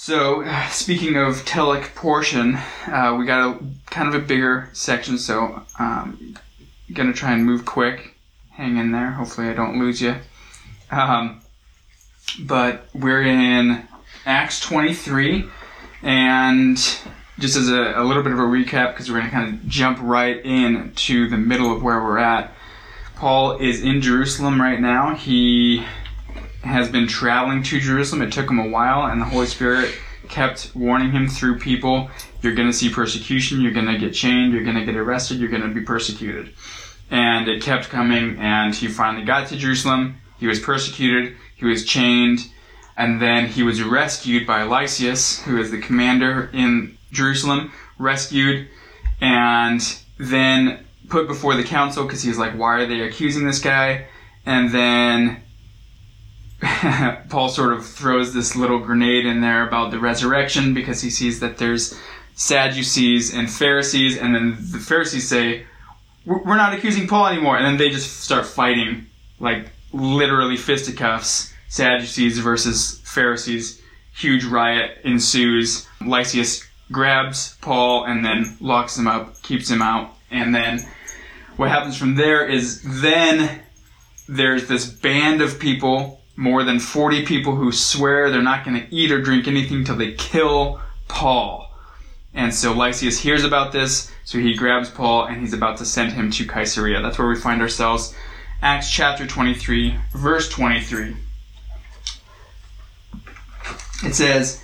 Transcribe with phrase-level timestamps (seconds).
[0.00, 2.54] So, speaking of telic portion,
[2.86, 6.36] uh, we got a kind of a bigger section, so um,
[6.92, 8.14] gonna try and move quick.
[8.52, 9.10] Hang in there.
[9.10, 10.14] Hopefully, I don't lose you.
[10.92, 11.40] Um,
[12.38, 13.88] but we're in
[14.24, 15.46] Acts 23,
[16.04, 16.76] and
[17.40, 19.98] just as a, a little bit of a recap, because we're gonna kind of jump
[20.00, 22.54] right in to the middle of where we're at.
[23.16, 25.16] Paul is in Jerusalem right now.
[25.16, 25.84] He
[26.68, 28.22] has been traveling to Jerusalem.
[28.22, 29.94] It took him a while, and the Holy Spirit
[30.28, 32.10] kept warning him through people
[32.42, 35.38] you're going to see persecution, you're going to get chained, you're going to get arrested,
[35.38, 36.54] you're going to be persecuted.
[37.10, 40.20] And it kept coming, and he finally got to Jerusalem.
[40.38, 42.40] He was persecuted, he was chained,
[42.96, 48.68] and then he was rescued by Lysias, who is the commander in Jerusalem, rescued,
[49.20, 49.80] and
[50.18, 54.06] then put before the council because he's like, why are they accusing this guy?
[54.46, 55.42] And then
[57.28, 61.40] Paul sort of throws this little grenade in there about the resurrection because he sees
[61.40, 61.94] that there's
[62.34, 65.66] Sadducees and Pharisees, and then the Pharisees say,
[66.24, 67.56] We're not accusing Paul anymore.
[67.56, 69.06] And then they just start fighting,
[69.40, 73.82] like literally fisticuffs, Sadducees versus Pharisees.
[74.14, 75.86] Huge riot ensues.
[76.00, 80.80] Lysias grabs Paul and then locks him up, keeps him out, and then
[81.56, 83.60] what happens from there is then
[84.28, 88.94] there's this band of people more than 40 people who swear they're not going to
[88.94, 91.68] eat or drink anything till they kill Paul.
[92.32, 96.12] And so Lysias hears about this, so he grabs Paul and he's about to send
[96.12, 97.02] him to Caesarea.
[97.02, 98.14] That's where we find ourselves.
[98.62, 101.16] Acts chapter 23, verse 23.
[104.04, 104.62] It says,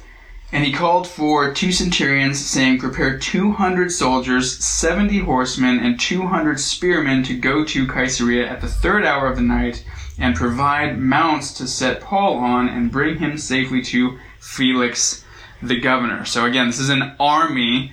[0.53, 7.25] And he called for two centurions, saying, Prepare 200 soldiers, 70 horsemen, and 200 spearmen
[7.25, 9.85] to go to Caesarea at the third hour of the night
[10.19, 15.25] and provide mounts to set Paul on and bring him safely to Felix
[15.63, 16.25] the governor.
[16.25, 17.93] So again, this is an army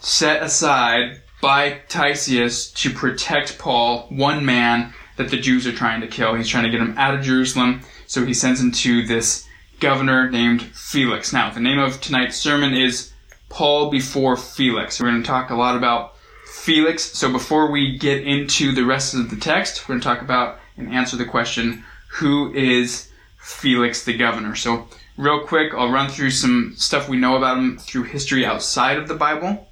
[0.00, 6.06] set aside by Lysias to protect Paul, one man that the Jews are trying to
[6.06, 6.34] kill.
[6.34, 9.46] He's trying to get him out of Jerusalem, so he sends him to this
[9.80, 11.32] governor named Felix.
[11.32, 13.12] Now, the name of tonight's sermon is
[13.48, 15.00] Paul before Felix.
[15.00, 17.02] We're going to talk a lot about Felix.
[17.02, 20.58] So before we get into the rest of the text, we're going to talk about
[20.76, 24.54] and answer the question, who is Felix the governor?
[24.54, 28.98] So, real quick, I'll run through some stuff we know about him through history outside
[28.98, 29.68] of the Bible.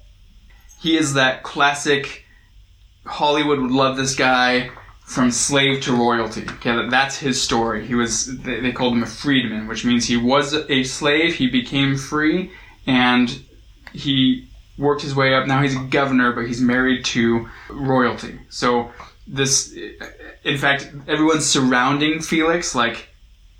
[0.81, 2.25] He is that classic
[3.05, 4.71] Hollywood would love this guy
[5.05, 6.43] from slave to royalty.
[6.43, 7.85] Okay, that's his story.
[7.85, 11.95] He was they called him a freedman, which means he was a slave, he became
[11.95, 12.51] free,
[12.87, 13.43] and
[13.93, 15.47] he worked his way up.
[15.47, 18.39] Now he's a governor, but he's married to royalty.
[18.49, 18.91] So
[19.27, 19.75] this
[20.45, 23.09] in fact everyone's surrounding felix like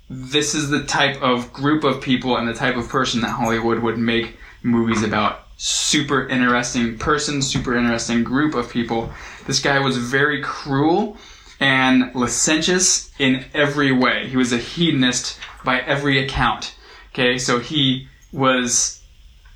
[0.08, 3.80] this is the type of group of people and the type of person that hollywood
[3.80, 4.36] would make
[4.66, 5.42] movies about.
[5.56, 9.10] Super interesting person super interesting group of people.
[9.46, 11.16] This guy was very cruel
[11.60, 14.28] and licentious in every way.
[14.28, 16.74] He was a hedonist by every account.
[17.12, 19.00] Okay so he was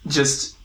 [0.06, 0.56] just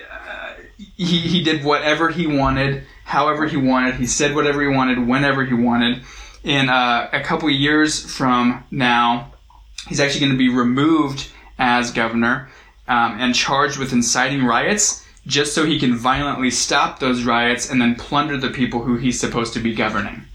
[0.00, 0.52] uh,
[0.96, 3.94] he, he did whatever he wanted however he wanted.
[3.94, 6.02] He said whatever he wanted, whenever he wanted.
[6.44, 9.32] In uh, a couple years from now,
[9.88, 12.50] he's actually going to be removed as governor
[12.86, 17.80] um, and charged with inciting riots just so he can violently stop those riots and
[17.80, 20.26] then plunder the people who he's supposed to be governing.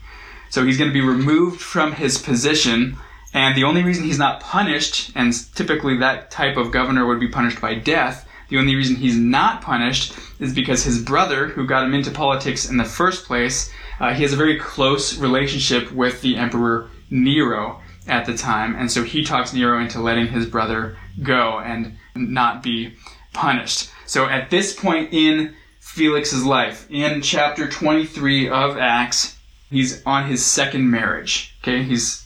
[0.50, 2.98] So he's going to be removed from his position,
[3.36, 7.28] and the only reason he's not punished, and typically that type of governor would be
[7.28, 11.86] punished by death, the only reason he's not punished is because his brother, who got
[11.86, 16.22] him into politics in the first place, uh, he has a very close relationship with
[16.22, 20.96] the Emperor Nero at the time, and so he talks Nero into letting his brother
[21.24, 22.94] go and not be
[23.34, 23.90] punished.
[24.06, 29.36] So at this point in Felix's life, in chapter 23 of Acts,
[29.72, 31.56] he's on his second marriage.
[31.64, 32.23] Okay, he's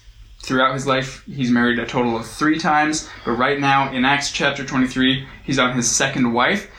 [0.47, 4.32] Throughout his life, he's married a total of three times, but right now in Acts
[4.32, 6.72] chapter 23, he's on his second wife,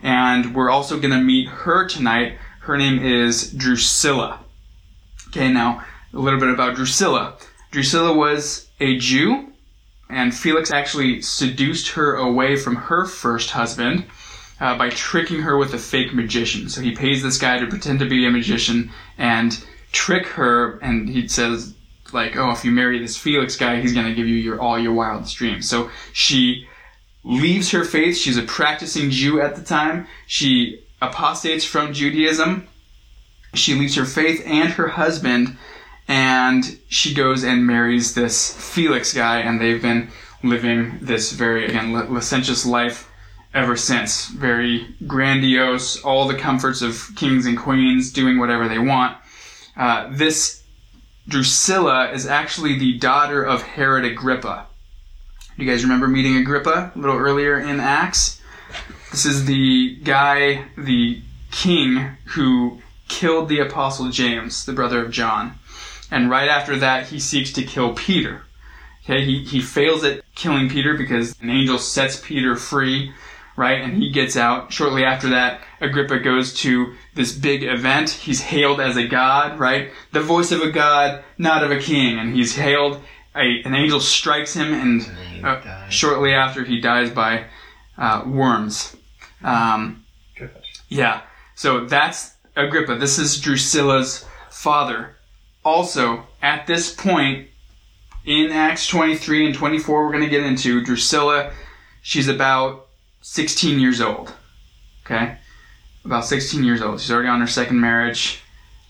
[0.00, 2.38] and we're also going to meet her tonight.
[2.60, 4.44] Her name is Drusilla.
[5.26, 5.84] Okay, now
[6.14, 7.36] a little bit about Drusilla.
[7.72, 9.52] Drusilla was a Jew,
[10.08, 14.04] and Felix actually seduced her away from her first husband
[14.60, 16.68] uh, by tricking her with a fake magician.
[16.68, 21.08] So he pays this guy to pretend to be a magician and trick her, and
[21.08, 21.74] he says,
[22.12, 24.92] like, oh, if you marry this Felix guy, he's to give you your all your
[24.92, 25.68] wildest dreams.
[25.68, 26.66] So she
[27.24, 28.16] leaves her faith.
[28.16, 30.06] She's a practicing Jew at the time.
[30.26, 32.68] She apostates from Judaism.
[33.54, 35.56] She leaves her faith and her husband,
[36.08, 40.10] and she goes and marries this Felix guy, and they've been
[40.42, 43.10] living this very again licentious life
[43.54, 44.28] ever since.
[44.28, 49.16] Very grandiose, all the comforts of kings and queens doing whatever they want.
[49.76, 50.62] Uh, this
[51.28, 54.66] Drusilla is actually the daughter of Herod Agrippa.
[55.56, 58.40] Do you guys remember meeting Agrippa a little earlier in Acts?
[59.10, 61.20] This is the guy, the
[61.50, 65.58] king, who killed the apostle James, the brother of John.
[66.10, 68.42] And right after that, he seeks to kill Peter.
[69.04, 73.12] Okay, he, he fails at killing Peter because an angel sets Peter free
[73.56, 73.80] right?
[73.80, 74.72] And he gets out.
[74.72, 78.10] Shortly after that, Agrippa goes to this big event.
[78.10, 79.90] He's hailed as a god, right?
[80.12, 82.18] The voice of a god, not of a king.
[82.18, 83.00] And he's hailed.
[83.34, 87.44] A, an angel strikes him, and uh, shortly after, he dies by
[87.98, 88.96] uh, worms.
[89.42, 90.04] Um,
[90.88, 91.22] yeah.
[91.54, 92.96] So that's Agrippa.
[92.96, 95.16] This is Drusilla's father.
[95.64, 97.48] Also, at this point,
[98.24, 101.52] in Acts 23 and 24, we're going to get into Drusilla.
[102.02, 102.85] She's about
[103.28, 104.32] 16 years old.
[105.04, 105.36] Okay?
[106.04, 107.00] About 16 years old.
[107.00, 108.40] She's already on her second marriage.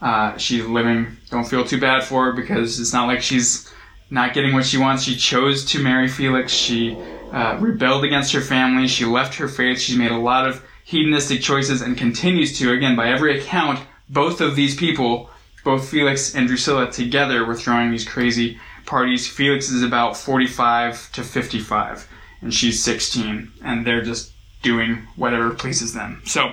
[0.00, 3.73] Uh, she's living, don't feel too bad for her because it's not like she's
[4.11, 5.05] not getting what she wants.
[5.05, 6.53] She chose to marry Felix.
[6.53, 6.94] She
[7.33, 8.87] uh, rebelled against her family.
[8.88, 9.81] She left her faith.
[9.81, 12.73] She's made a lot of hedonistic choices and continues to.
[12.73, 13.81] Again, by every account,
[14.11, 15.31] both of these people,
[15.65, 19.27] both Felix and Drusilla together, were throwing these crazy parties.
[19.27, 22.06] Felix is about 45 to 55
[22.41, 26.23] and she's 16, and they're just doing whatever pleases them.
[26.25, 26.53] So,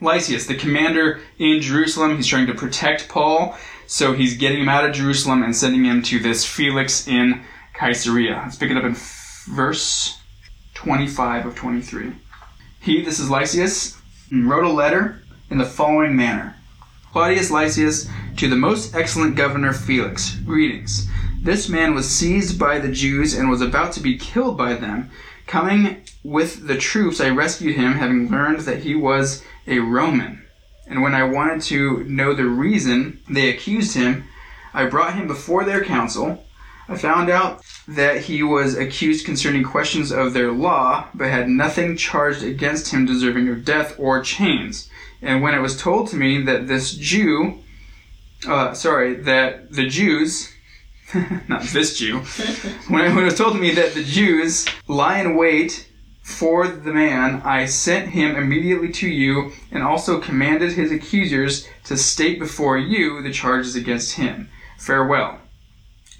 [0.00, 4.84] Lysias, the commander in Jerusalem, he's trying to protect Paul, so he's getting him out
[4.84, 7.42] of Jerusalem and sending him to this Felix in
[7.74, 8.40] Caesarea.
[8.42, 8.96] Let's pick it up in
[9.48, 10.18] verse
[10.74, 12.12] 25 of 23.
[12.80, 13.98] He, this is Lysias,
[14.32, 16.56] wrote a letter in the following manner
[17.12, 21.08] Claudius Lysias, to the most excellent governor Felix, greetings.
[21.42, 25.10] This man was seized by the Jews and was about to be killed by them.
[25.46, 30.44] Coming with the troops, I rescued him, having learned that he was a Roman.
[30.86, 34.24] And when I wanted to know the reason they accused him,
[34.74, 36.44] I brought him before their council.
[36.90, 41.96] I found out that he was accused concerning questions of their law, but had nothing
[41.96, 44.90] charged against him deserving of death or chains.
[45.22, 47.60] And when it was told to me that this Jew,
[48.46, 50.52] uh, sorry, that the Jews
[51.48, 52.18] not this Jew,
[52.88, 55.88] when, when it was told to me that the Jews lie in wait
[56.22, 61.96] for the man, I sent him immediately to you, and also commanded his accusers to
[61.96, 64.48] state before you the charges against him.
[64.78, 65.38] Farewell.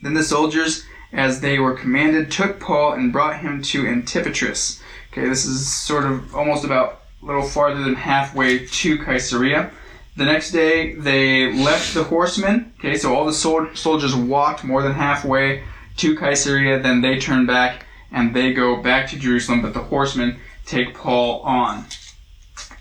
[0.02, 4.80] Then the soldiers, as they were commanded, took Paul and brought him to Antipatris.
[5.12, 9.70] Okay, this is sort of almost about a little farther than halfway to Caesarea.
[10.16, 12.72] The next day, they left the horsemen.
[12.78, 15.62] Okay, so all the sol- soldiers walked more than halfway
[15.98, 16.80] to Caesarea.
[16.80, 21.40] Then they turn back and they go back to Jerusalem, but the horsemen take Paul
[21.42, 21.86] on.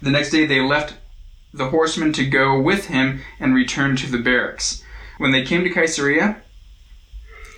[0.01, 0.95] The next day, they left
[1.53, 4.83] the horsemen to go with him and return to the barracks.
[5.17, 6.41] When they came to Caesarea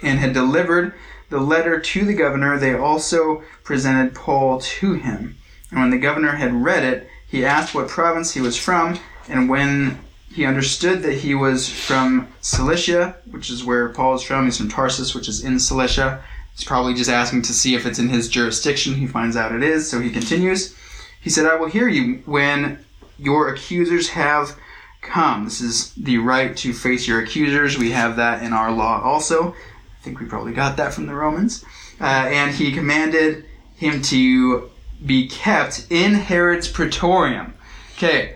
[0.04, 0.94] and had delivered
[1.30, 5.38] the letter to the governor, they also presented Paul to him.
[5.70, 9.50] And when the governor had read it, he asked what province he was from and
[9.50, 10.00] when
[10.34, 14.70] he understood that he was from Cilicia, which is where Paul is from, he's from
[14.70, 16.24] Tarsus, which is in Cilicia.
[16.56, 18.96] He's probably just asking to see if it's in his jurisdiction.
[18.96, 20.76] He finds out it is, so he continues.
[21.20, 22.84] He said, I will hear you when
[23.18, 24.58] your accusers have
[25.02, 25.46] come.
[25.46, 27.78] This is the right to face your accusers.
[27.78, 29.52] We have that in our law also.
[29.52, 31.64] I think we probably got that from the Romans.
[32.00, 34.70] Uh, and he commanded him to
[35.06, 37.54] be kept in Herod's praetorium.
[37.98, 38.36] Okay,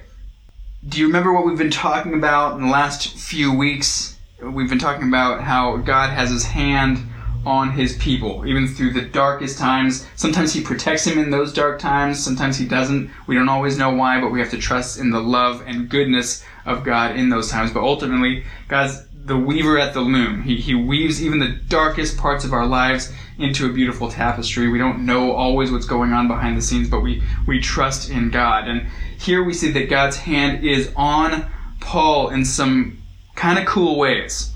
[0.88, 4.18] do you remember what we've been talking about in the last few weeks?
[4.42, 7.00] We've been talking about how God has his hand
[7.44, 10.08] on his people, even through the darkest times.
[10.16, 13.10] Sometimes he protects him in those dark times, sometimes he doesn't.
[13.26, 16.44] We don't always know why, but we have to trust in the love and goodness
[16.66, 17.72] of God in those times.
[17.72, 20.44] But ultimately, God's the weaver at the loom.
[20.44, 24.70] He, he weaves even the darkest parts of our lives into a beautiful tapestry.
[24.70, 28.30] We don't know always what's going on behind the scenes, but we, we trust in
[28.30, 28.68] God.
[28.68, 28.88] And
[29.20, 33.02] here we see that God's hand is on Paul in some
[33.36, 34.52] kind of cool ways.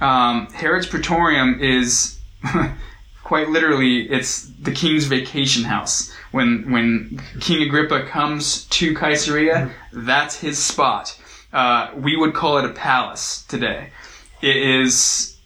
[0.00, 2.18] Um, Herod's Praetorium is
[3.24, 6.12] quite literally it's the king's vacation house.
[6.30, 11.18] When when King Agrippa comes to Caesarea, that's his spot.
[11.52, 13.90] Uh, we would call it a palace today.
[14.40, 15.36] It is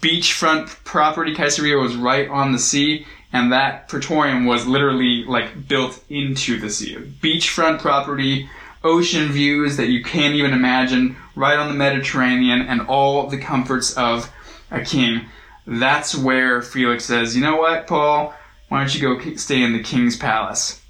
[0.00, 1.34] beachfront property.
[1.34, 6.70] Caesarea was right on the sea, and that praetorium was literally like built into the
[6.70, 6.96] sea.
[6.96, 8.48] Beachfront property,
[8.84, 13.96] ocean views that you can't even imagine, right on the Mediterranean, and all the comforts
[13.96, 14.30] of
[14.70, 15.26] a king.
[15.66, 18.32] that's where Felix says, you know what, Paul,
[18.68, 20.80] why don't you go stay in the king's palace?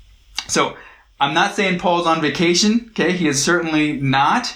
[0.48, 0.76] So
[1.18, 3.12] I'm not saying Paul's on vacation, okay?
[3.12, 4.54] He is certainly not,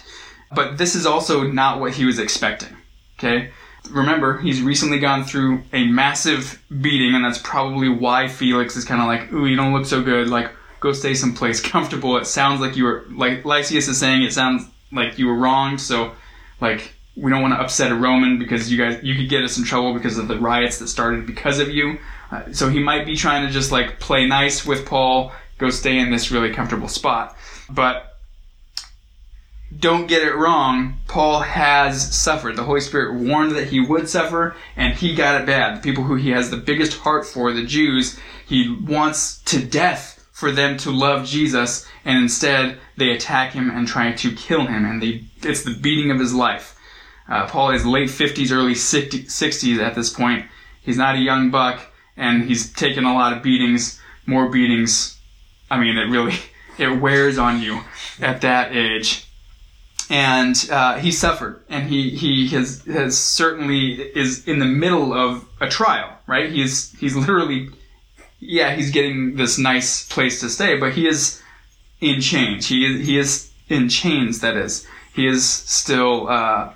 [0.53, 2.77] but this is also not what he was expecting,
[3.19, 3.51] okay?
[3.91, 9.01] Remember, he's recently gone through a massive beating, and that's probably why Felix is kind
[9.01, 10.29] of like, ooh, you don't look so good.
[10.29, 12.17] Like, go stay someplace comfortable.
[12.17, 15.81] It sounds like you were, like Lysias is saying, it sounds like you were wronged,
[15.81, 16.13] so,
[16.61, 19.59] like, we don't want to upset a Roman because you guys, you could get us
[19.59, 21.99] in trouble because of the riots that started because of you.
[22.31, 25.99] Uh, so he might be trying to just, like, play nice with Paul, go stay
[25.99, 27.37] in this really comfortable spot.
[27.69, 28.10] But
[29.77, 32.57] don't get it wrong, Paul has suffered.
[32.57, 35.77] The Holy Spirit warned that he would suffer, and he got it bad.
[35.77, 40.29] The people who he has the biggest heart for, the Jews, he wants to death
[40.33, 44.85] for them to love Jesus, and instead they attack him and try to kill him,
[44.85, 46.77] and they, it's the beating of his life.
[47.29, 50.47] Uh, Paul is late 50s, early 60s at this point.
[50.83, 51.81] He's not a young buck,
[52.17, 55.17] and he's taken a lot of beatings, more beatings.
[55.71, 56.35] I mean, it really,
[56.79, 57.83] it wears on you
[58.21, 59.30] at that age
[60.11, 65.49] and uh, he suffered, and he he has has certainly is in the middle of
[65.61, 66.51] a trial, right?
[66.51, 67.69] He's he's literally,
[68.41, 71.41] yeah, he's getting this nice place to stay, but he is
[72.01, 72.67] in chains.
[72.67, 74.41] He is he is in chains.
[74.41, 76.75] That is, he is still uh,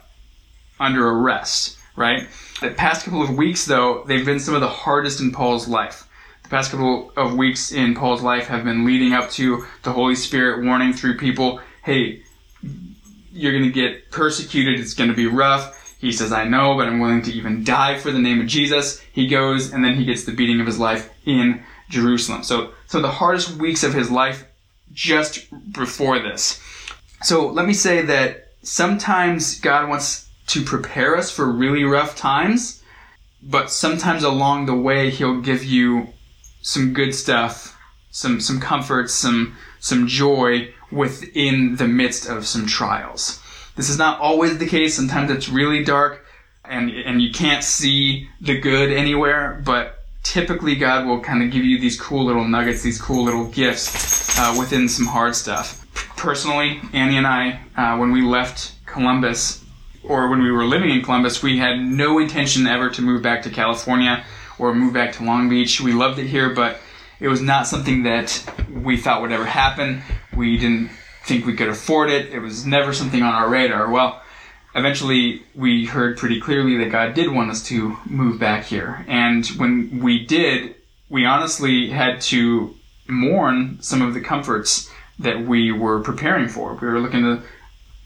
[0.78, 2.28] under arrest, right?
[2.60, 6.08] The past couple of weeks, though, they've been some of the hardest in Paul's life.
[6.44, 10.14] The past couple of weeks in Paul's life have been leading up to the Holy
[10.14, 12.22] Spirit warning through people, hey
[13.34, 14.78] you're going to get persecuted.
[14.80, 15.96] It's going to be rough.
[15.98, 19.00] He says, I know, but I'm willing to even die for the name of Jesus.
[19.12, 22.42] He goes, and then he gets the beating of his life in Jerusalem.
[22.42, 24.44] So, so the hardest weeks of his life
[24.92, 26.62] just before this.
[27.22, 32.82] So let me say that sometimes God wants to prepare us for really rough times,
[33.42, 36.08] but sometimes along the way, he'll give you
[36.62, 37.76] some good stuff,
[38.10, 43.40] some, some comfort, some, some joy within the midst of some trials.
[43.76, 44.94] This is not always the case.
[44.94, 46.24] Sometimes it's really dark
[46.64, 51.64] and, and you can't see the good anywhere, but typically God will kind of give
[51.64, 55.86] you these cool little nuggets, these cool little gifts uh, within some hard stuff.
[56.16, 59.62] Personally, Annie and I, uh, when we left Columbus,
[60.02, 63.42] or when we were living in Columbus, we had no intention ever to move back
[63.42, 64.24] to California
[64.58, 65.80] or move back to Long Beach.
[65.80, 66.78] We loved it here, but
[67.20, 70.02] it was not something that we thought would ever happen.
[70.36, 70.90] We didn't
[71.24, 72.32] think we could afford it.
[72.32, 73.90] It was never something on our radar.
[73.90, 74.22] Well,
[74.74, 79.04] eventually we heard pretty clearly that God did want us to move back here.
[79.08, 80.74] And when we did,
[81.08, 82.74] we honestly had to
[83.06, 86.74] mourn some of the comforts that we were preparing for.
[86.74, 87.42] We were looking to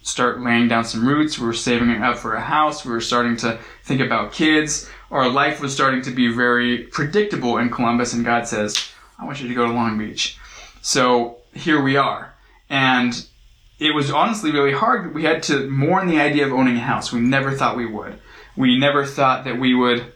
[0.03, 1.39] start laying down some roots.
[1.39, 2.85] We were saving up for a house.
[2.85, 4.89] We were starting to think about kids.
[5.11, 9.41] Our life was starting to be very predictable in Columbus, and God says, I want
[9.41, 10.39] you to go to Long Beach.
[10.81, 12.35] So here we are.
[12.71, 13.27] And
[13.79, 15.15] it was honestly really hard.
[15.15, 17.13] We had to mourn the idea of owning a house.
[17.13, 18.19] We never thought we would.
[18.57, 20.13] We never thought that we would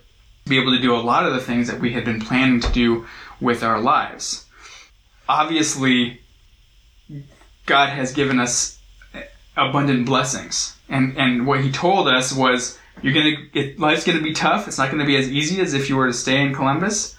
[0.47, 2.73] be able to do a lot of the things that we had been planning to
[2.73, 3.07] do
[3.41, 4.47] with our lives.
[5.29, 6.21] Obviously,
[7.67, 8.79] God has given us
[9.57, 10.77] abundant blessings.
[10.89, 14.69] And, and what he told us was, you're gonna, it, life's gonna be tough.
[14.69, 17.17] It's not gonna be as easy as if you were to stay in Columbus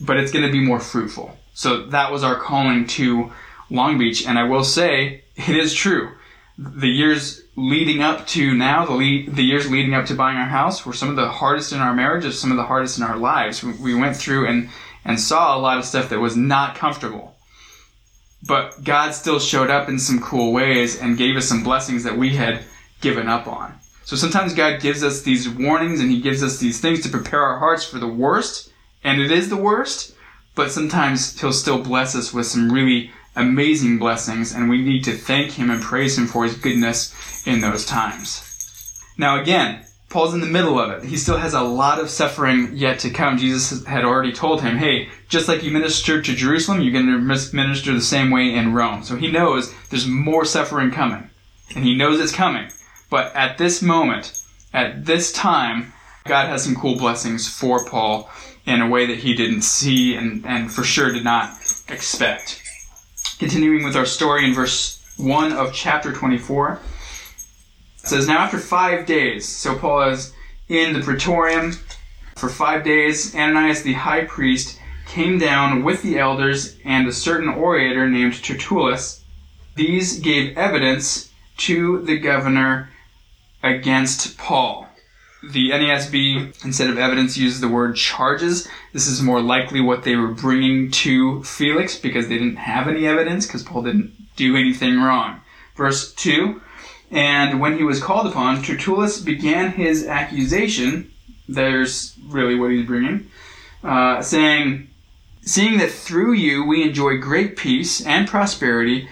[0.00, 1.36] but it's going to be more fruitful.
[1.54, 3.32] So that was our calling to
[3.70, 4.26] Long Beach.
[4.26, 6.12] And I will say, it is true.
[6.58, 10.46] The years leading up to now, the, lead, the years leading up to buying our
[10.46, 13.16] house were some of the hardest in our marriage, some of the hardest in our
[13.16, 13.62] lives.
[13.62, 14.70] We, we went through and,
[15.04, 17.36] and saw a lot of stuff that was not comfortable.
[18.46, 22.16] But God still showed up in some cool ways and gave us some blessings that
[22.16, 22.64] we had
[23.00, 23.74] given up on.
[24.04, 27.42] So sometimes God gives us these warnings and He gives us these things to prepare
[27.42, 28.71] our hearts for the worst
[29.04, 30.14] and it is the worst,
[30.54, 35.16] but sometimes He'll still bless us with some really amazing blessings, and we need to
[35.16, 38.48] thank Him and praise Him for His goodness in those times.
[39.16, 41.08] Now, again, Paul's in the middle of it.
[41.08, 43.38] He still has a lot of suffering yet to come.
[43.38, 47.54] Jesus had already told him, hey, just like you ministered to Jerusalem, you're going to
[47.54, 49.04] minister the same way in Rome.
[49.04, 51.30] So he knows there's more suffering coming.
[51.74, 52.70] And he knows it's coming.
[53.08, 54.38] But at this moment,
[54.74, 55.94] at this time,
[56.24, 58.30] God has some cool blessings for Paul
[58.66, 61.56] in a way that he didn't see and, and for sure did not
[61.88, 62.62] expect.
[63.38, 66.80] Continuing with our story in verse 1 of chapter 24,
[67.98, 70.32] it says, Now after five days, so Paul is
[70.68, 71.72] in the praetorium
[72.36, 77.48] for five days, Ananias the high priest came down with the elders and a certain
[77.48, 79.22] orator named Tertullus.
[79.76, 82.90] These gave evidence to the governor
[83.62, 84.81] against Paul.
[85.42, 88.68] The NASB, instead of evidence, uses the word charges.
[88.92, 93.06] This is more likely what they were bringing to Felix because they didn't have any
[93.06, 95.40] evidence because Paul didn't do anything wrong.
[95.74, 96.60] Verse 2
[97.10, 101.10] And when he was called upon, Tertullus began his accusation.
[101.48, 103.28] There's really what he's bringing,
[103.82, 104.88] uh, saying,
[105.44, 109.08] Seeing that through you we enjoy great peace and prosperity,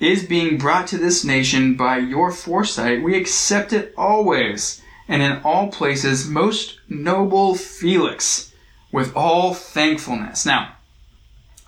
[0.00, 5.40] is being brought to this nation by your foresight, we accept it always and in
[5.42, 8.52] all places, most noble Felix,
[8.92, 10.44] with all thankfulness.
[10.44, 10.76] Now,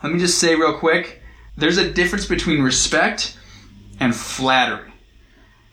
[0.02, 1.22] let me just say real quick
[1.56, 3.36] there's a difference between respect
[3.98, 4.92] and flattery.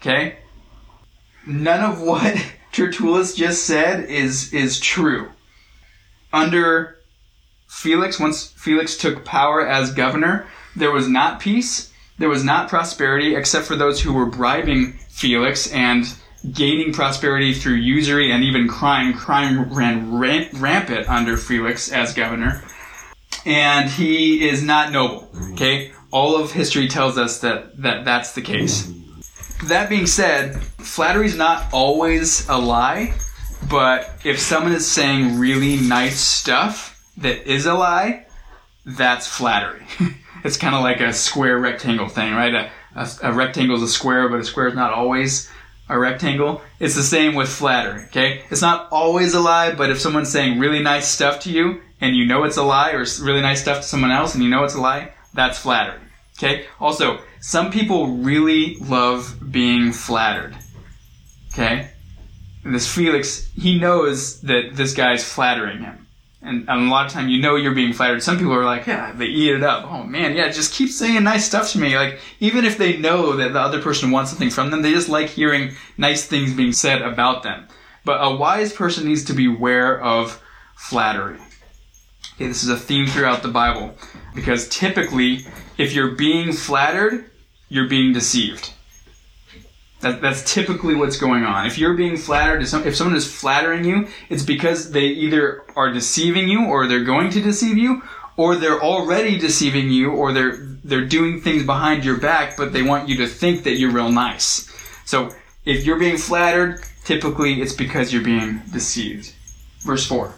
[0.01, 0.37] Okay?
[1.45, 2.35] None of what
[2.71, 5.31] Tertullus just said is, is true.
[6.33, 6.97] Under
[7.67, 13.35] Felix, once Felix took power as governor, there was not peace, there was not prosperity,
[13.35, 16.05] except for those who were bribing Felix and
[16.53, 19.13] gaining prosperity through usury and even crime.
[19.13, 22.63] Crime ran rampant under Felix as governor.
[23.45, 25.29] And he is not noble.
[25.53, 25.91] Okay?
[26.11, 28.91] All of history tells us that, that that's the case.
[29.65, 33.13] That being said, flattery is not always a lie,
[33.69, 38.25] but if someone is saying really nice stuff that is a lie,
[38.85, 39.85] that's flattery.
[40.43, 42.53] it's kind of like a square rectangle thing, right?
[42.53, 45.49] A, a, a rectangle is a square, but a square is not always
[45.89, 46.61] a rectangle.
[46.79, 48.43] It's the same with flattery, okay?
[48.49, 52.15] It's not always a lie, but if someone's saying really nice stuff to you and
[52.15, 54.63] you know it's a lie, or really nice stuff to someone else and you know
[54.63, 55.99] it's a lie, that's flattery,
[56.37, 56.65] okay?
[56.79, 60.55] Also, some people really love being flattered,
[61.53, 61.89] okay?
[62.63, 66.06] And this Felix, he knows that this guy's flattering him.
[66.41, 68.21] And, and, a lot of time you know you're being flattered.
[68.21, 69.91] Some people are like, yeah, they eat it up.
[69.91, 71.97] Oh man, yeah, just keep saying nice stuff to me.
[71.97, 75.09] Like, even if they know that the other person wants something from them, they just
[75.09, 77.67] like hearing nice things being said about them.
[78.05, 80.41] But a wise person needs to be aware of
[80.75, 81.39] flattery.
[82.35, 83.95] Okay, this is a theme throughout the Bible.
[84.35, 85.39] Because typically,
[85.77, 87.31] if you're being flattered,
[87.67, 88.71] you're being deceived.
[90.01, 91.65] That, that's typically what's going on.
[91.65, 96.47] If you're being flattered, if someone is flattering you, it's because they either are deceiving
[96.47, 98.03] you or they're going to deceive you,
[98.35, 102.83] or they're already deceiving you, or they're they're doing things behind your back, but they
[102.83, 104.69] want you to think that you're real nice.
[105.05, 105.31] So
[105.65, 109.33] if you're being flattered, typically it's because you're being deceived.
[109.79, 110.35] Verse four.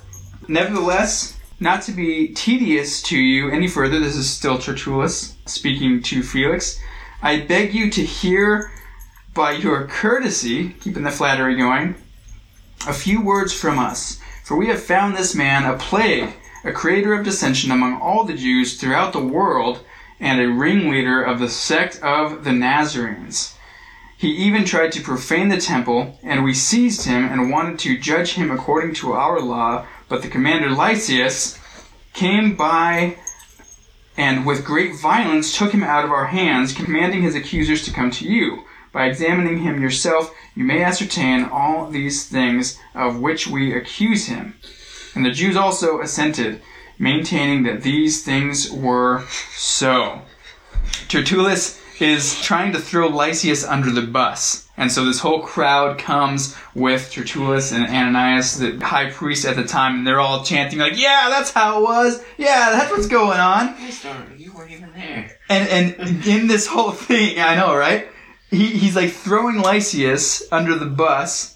[0.47, 6.23] Nevertheless, not to be tedious to you any further, this is still Tertullus speaking to
[6.23, 6.79] Felix.
[7.21, 8.71] I beg you to hear
[9.39, 11.95] by your courtesy, keeping the flattery going,
[12.85, 14.19] a few words from us.
[14.43, 16.33] For we have found this man a plague,
[16.65, 19.79] a creator of dissension among all the Jews throughout the world,
[20.19, 23.55] and a ringleader of the sect of the Nazarenes.
[24.17, 28.33] He even tried to profane the temple, and we seized him and wanted to judge
[28.33, 31.57] him according to our law, but the commander Lysias
[32.11, 33.15] came by
[34.17, 38.11] and with great violence took him out of our hands, commanding his accusers to come
[38.11, 38.65] to you.
[38.91, 44.55] By examining him yourself, you may ascertain all these things of which we accuse him.
[45.15, 46.61] And the Jews also assented,
[46.97, 49.23] maintaining that these things were
[49.55, 50.21] so.
[51.07, 54.67] Tertullus is trying to throw Lysias under the bus.
[54.77, 59.65] And so this whole crowd comes with Tertullus and Ananias, the high priest at the
[59.65, 62.23] time, and they're all chanting like, "Yeah, that's how it was.
[62.37, 63.75] Yeah, that's what's going on."
[64.37, 65.37] You weren't even there.
[65.49, 68.07] And and in this whole thing, I know, right?
[68.49, 71.55] He, he's like throwing Lysias under the bus.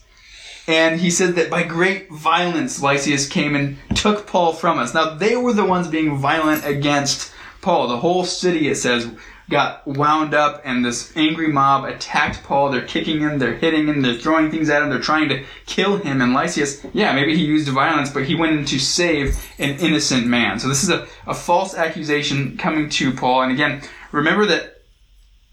[0.65, 4.93] And he said that by great violence, Lysias came and took Paul from us.
[4.93, 7.89] Now, they were the ones being violent against Paul.
[7.89, 9.09] The whole city, it says,
[9.49, 12.71] got wound up, and this angry mob attacked Paul.
[12.71, 15.97] They're kicking him, they're hitting him, they're throwing things at him, they're trying to kill
[15.97, 16.21] him.
[16.21, 20.27] And Lysias, yeah, maybe he used violence, but he went in to save an innocent
[20.27, 20.59] man.
[20.59, 23.43] So this is a, a false accusation coming to Paul.
[23.43, 23.81] And again,
[24.13, 24.81] remember that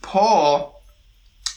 [0.03, 0.80] Paul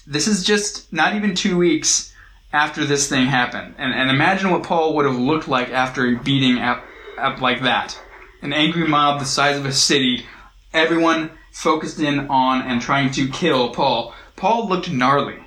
[0.06, 2.14] this is just not even two weeks
[2.52, 3.76] after this thing happened.
[3.78, 6.84] And, and imagine what Paul would have looked like after a beating up,
[7.18, 8.00] up like that.
[8.42, 10.26] An angry mob the size of a city,
[10.74, 14.14] everyone focused in on and trying to kill Paul.
[14.36, 15.40] Paul looked gnarly.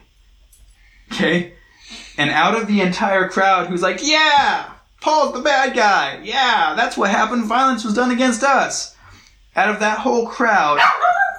[1.13, 1.55] Okay?
[2.19, 6.21] And out of the entire crowd who's like, yeah, Paul's the bad guy.
[6.25, 7.45] Yeah, that's what happened.
[7.45, 8.97] Violence was done against us.
[9.55, 10.81] Out of that whole crowd,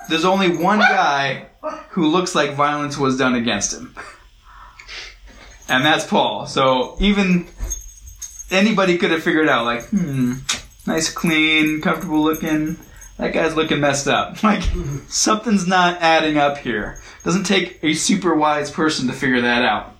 [0.09, 1.47] there's only one guy
[1.89, 3.95] who looks like violence was done against him.
[5.69, 6.45] And that's Paul.
[6.45, 7.47] So even
[8.49, 10.35] anybody could have figured out, like, hmm,
[10.85, 12.77] nice, clean, comfortable looking.
[13.17, 14.37] That guy's looking messed up.
[14.43, 14.63] Like,
[15.09, 17.01] something's not adding up here.
[17.23, 19.95] Doesn't take a super wise person to figure that out.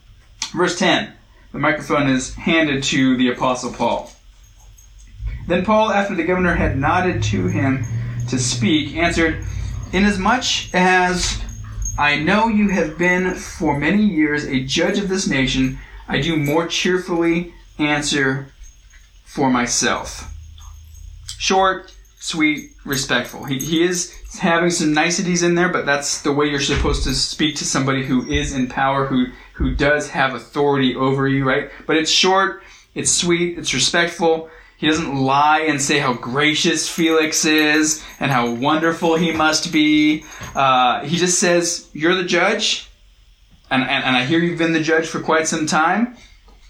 [0.55, 1.11] Verse 10.
[1.51, 4.11] the microphone is handed to the Apostle Paul.
[5.47, 7.85] Then Paul, after the governor had nodded to him
[8.29, 9.43] to speak, answered,
[9.93, 11.41] Inasmuch as
[11.97, 16.37] I know you have been for many years a judge of this nation, I do
[16.37, 18.51] more cheerfully answer
[19.25, 20.31] for myself.
[21.39, 23.45] Short, sweet, respectful.
[23.45, 27.15] He, he is having some niceties in there, but that's the way you're supposed to
[27.15, 31.71] speak to somebody who is in power, who, who does have authority over you, right?
[31.87, 32.61] But it's short,
[32.93, 34.49] it's sweet, it's respectful.
[34.77, 40.23] He doesn't lie and say how gracious Felix is and how wonderful he must be.
[40.55, 42.87] Uh, he just says, You're the judge,
[43.71, 46.15] and, and, and I hear you've been the judge for quite some time,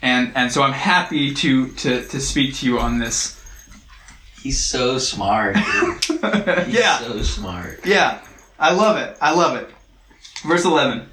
[0.01, 3.43] and, and so I'm happy to, to, to speak to you on this.
[4.41, 5.57] He's so smart.
[6.07, 6.23] He's
[6.73, 6.99] yeah.
[6.99, 7.85] so smart.
[7.85, 8.21] Yeah,
[8.57, 9.17] I love it.
[9.21, 9.69] I love it.
[10.43, 11.09] Verse 11.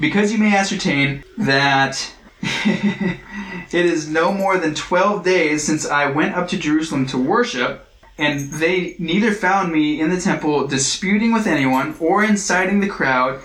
[0.00, 2.12] Because you may ascertain that
[3.72, 7.86] it is no more than 12 days since I went up to Jerusalem to worship,
[8.18, 13.40] and they neither found me in the temple disputing with anyone or inciting the crowd,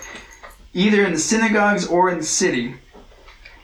[0.74, 2.74] either in the synagogues or in the city,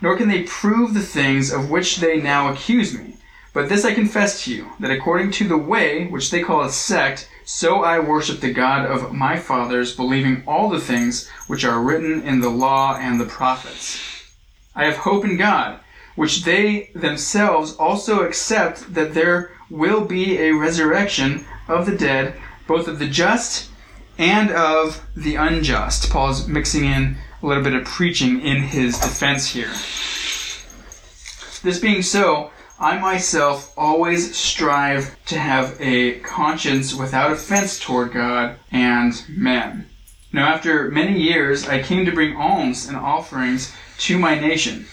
[0.01, 3.17] nor can they prove the things of which they now accuse me.
[3.53, 6.71] But this I confess to you, that according to the way, which they call a
[6.71, 11.83] sect, so I worship the God of my fathers, believing all the things which are
[11.83, 14.01] written in the law and the prophets.
[14.75, 15.81] I have hope in God,
[16.15, 22.35] which they themselves also accept that there will be a resurrection of the dead,
[22.67, 23.71] both of the just
[24.19, 26.11] and of the unjust.
[26.11, 29.73] Paul's mixing in a little bit of preaching in his defense here.
[31.63, 38.57] This being so, I myself always strive to have a conscience without offense toward God
[38.71, 39.89] and men.
[40.33, 44.87] Now, after many years, I came to bring alms and offerings to my nation,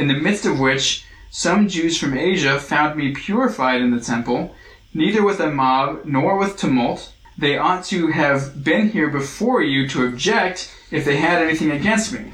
[0.00, 4.56] in the midst of which some Jews from Asia found me purified in the temple,
[4.94, 7.12] neither with a mob nor with tumult.
[7.36, 12.14] They ought to have been here before you to object if they had anything against
[12.14, 12.32] me.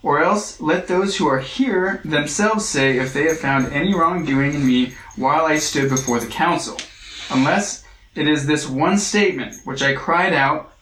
[0.00, 4.54] Or else let those who are here themselves say if they have found any wrongdoing
[4.54, 6.78] in me while I stood before the council.
[7.30, 10.72] Unless it is this one statement which I cried out,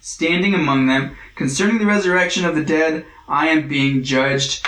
[0.00, 4.64] standing among them, concerning the resurrection of the dead, I am being judged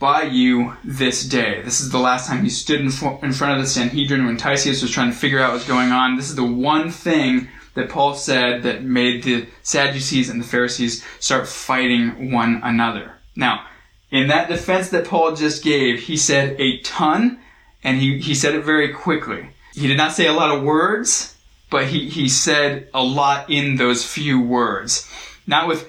[0.00, 1.60] by you this day.
[1.62, 4.82] This is the last time he stood in, in front of the Sanhedrin when Lysias
[4.82, 6.16] was trying to figure out what's going on.
[6.16, 11.04] This is the one thing that Paul said that made the Sadducees and the Pharisees
[11.20, 13.12] start fighting one another.
[13.36, 13.66] Now,
[14.10, 17.38] in that defense that Paul just gave, he said a ton,
[17.84, 19.50] and he, he said it very quickly.
[19.74, 21.36] He did not say a lot of words,
[21.68, 25.08] but he, he said a lot in those few words.
[25.46, 25.88] Not with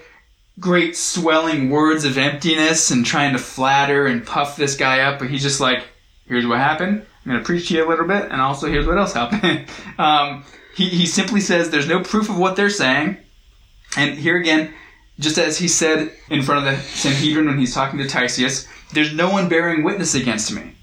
[0.60, 5.30] great swelling words of emptiness and trying to flatter and puff this guy up, but
[5.30, 5.84] he's just like,
[6.26, 7.06] here's what happened.
[7.26, 9.68] I'm going to preach to you a little bit, and also here's what else happened.
[9.98, 10.44] um,
[10.76, 13.18] he, he simply says there's no proof of what they're saying.
[13.98, 14.74] And here again,
[15.20, 19.14] just as he said in front of the Sanhedrin when he's talking to Lysias, there's
[19.14, 20.76] no one bearing witness against me.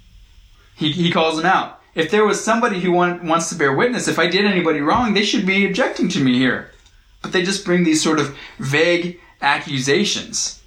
[0.77, 1.81] He, he calls him out.
[1.95, 5.15] If there was somebody who want, wants to bear witness, if I did anybody wrong,
[5.15, 6.71] they should be objecting to me here.
[7.23, 10.63] But they just bring these sort of vague accusations.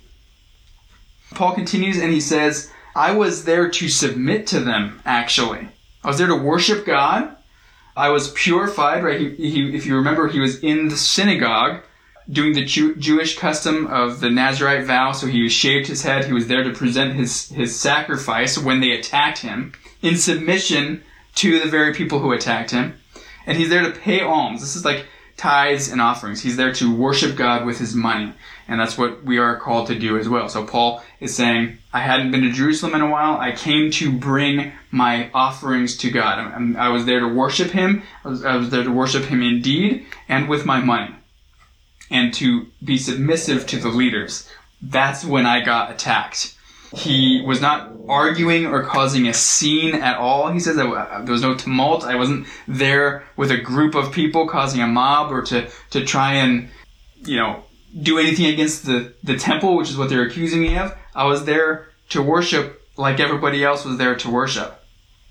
[1.31, 5.69] Paul continues and he says, I was there to submit to them, actually.
[6.03, 7.35] I was there to worship God.
[7.95, 9.19] I was purified, right?
[9.19, 11.83] He, he, if you remember, he was in the synagogue
[12.29, 15.11] doing the Jew, Jewish custom of the Nazarite vow.
[15.11, 16.25] So he shaved his head.
[16.25, 21.03] He was there to present his, his sacrifice when they attacked him in submission
[21.35, 22.97] to the very people who attacked him.
[23.45, 24.61] And he's there to pay alms.
[24.61, 25.05] This is like
[25.37, 26.41] tithes and offerings.
[26.41, 28.33] He's there to worship God with his money.
[28.71, 30.47] And that's what we are called to do as well.
[30.47, 33.37] So Paul is saying, I hadn't been to Jerusalem in a while.
[33.37, 36.39] I came to bring my offerings to God.
[36.39, 38.01] I, I was there to worship him.
[38.23, 41.13] I was, I was there to worship him indeed and with my money.
[42.09, 44.49] And to be submissive to the leaders.
[44.81, 46.55] That's when I got attacked.
[46.95, 50.49] He was not arguing or causing a scene at all.
[50.49, 52.05] He says that uh, there was no tumult.
[52.05, 56.35] I wasn't there with a group of people causing a mob or to, to try
[56.35, 56.69] and,
[57.25, 57.65] you know,
[57.99, 60.95] do anything against the, the temple, which is what they're accusing me of.
[61.13, 64.79] I was there to worship like everybody else was there to worship.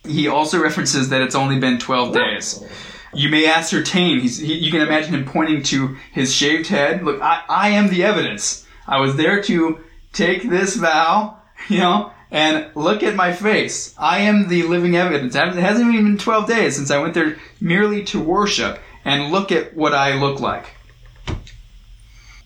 [0.05, 2.64] He also references that it's only been 12 days.
[3.12, 7.03] You may ascertain, he's, he, you can imagine him pointing to his shaved head.
[7.03, 8.66] Look, I, I am the evidence.
[8.87, 9.81] I was there to
[10.12, 13.94] take this vow, you know, and look at my face.
[13.99, 15.35] I am the living evidence.
[15.35, 19.51] It hasn't even been 12 days since I went there merely to worship, and look
[19.51, 20.66] at what I look like.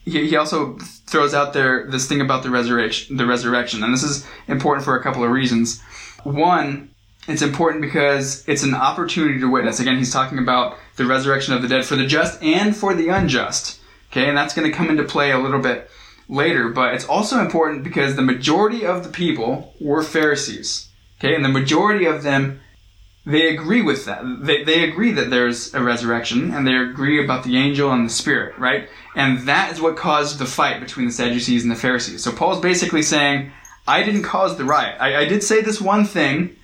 [0.05, 4.03] He, he also throws out there this thing about the resurrection, the resurrection, and this
[4.03, 5.81] is important for a couple of reasons.
[6.23, 6.91] One,
[7.27, 9.81] it's important because it's an opportunity to witness.
[9.81, 13.09] Again, he's talking about the resurrection of the dead for the just and for the
[13.09, 13.81] unjust.
[14.11, 15.91] Okay, and that's going to come into play a little bit
[16.29, 20.89] later, but it's also important because the majority of the people were Pharisees.
[21.19, 22.61] Okay, and the majority of them
[23.27, 24.23] they agree with that.
[24.41, 28.13] They, they agree that there's a resurrection and they agree about the angel and the
[28.13, 28.89] spirit, right?
[29.15, 32.23] And that is what caused the fight between the Sadducees and the Pharisees.
[32.23, 33.51] So Paul's basically saying,
[33.87, 34.97] I didn't cause the riot.
[35.01, 36.57] I, I did say this one thing,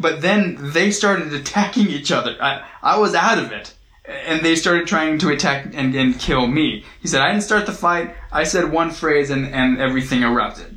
[0.00, 2.36] but then they started attacking each other.
[2.40, 3.74] I, I was out of it.
[4.04, 6.84] And they started trying to attack and, and kill me.
[7.00, 8.14] He said, I didn't start the fight.
[8.32, 10.76] I said one phrase and, and everything erupted.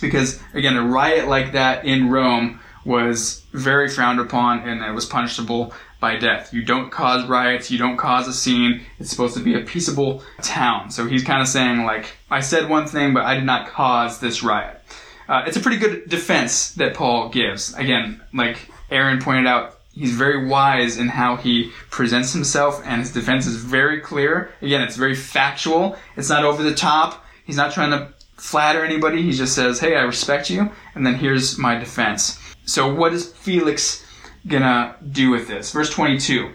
[0.00, 5.06] Because, again, a riot like that in Rome was very frowned upon and it was
[5.06, 6.52] punishable by death.
[6.52, 8.82] You don't cause riots, you don't cause a scene.
[8.98, 10.90] It's supposed to be a peaceable town.
[10.90, 14.18] So he's kind of saying, like, I said one thing, but I did not cause
[14.18, 14.80] this riot.
[15.28, 17.72] Uh, it's a pretty good defense that Paul gives.
[17.74, 18.58] Again, like
[18.90, 23.56] Aaron pointed out, he's very wise in how he presents himself, and his defense is
[23.56, 24.50] very clear.
[24.60, 25.96] Again, it's very factual.
[26.16, 27.24] It's not over the top.
[27.44, 29.22] He's not trying to flatter anybody.
[29.22, 32.40] He just says, "Hey, I respect you," and then here's my defense.
[32.64, 34.04] So, what is Felix
[34.46, 35.72] gonna do with this?
[35.72, 36.52] Verse 22.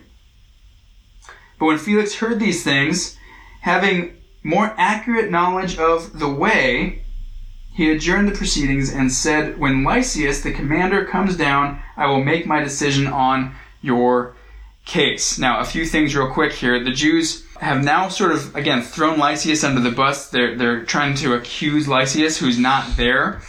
[1.60, 3.18] But when Felix heard these things,
[3.62, 7.04] having more accurate knowledge of the way,
[7.74, 12.46] he adjourned the proceedings and said, When Lysias, the commander, comes down, I will make
[12.46, 14.36] my decision on your
[14.86, 15.38] case.
[15.38, 16.84] Now, a few things real quick here.
[16.84, 20.30] The Jews have now sort of, again, thrown Lysias under the bus.
[20.30, 23.42] They're, they're trying to accuse Lysias, who's not there.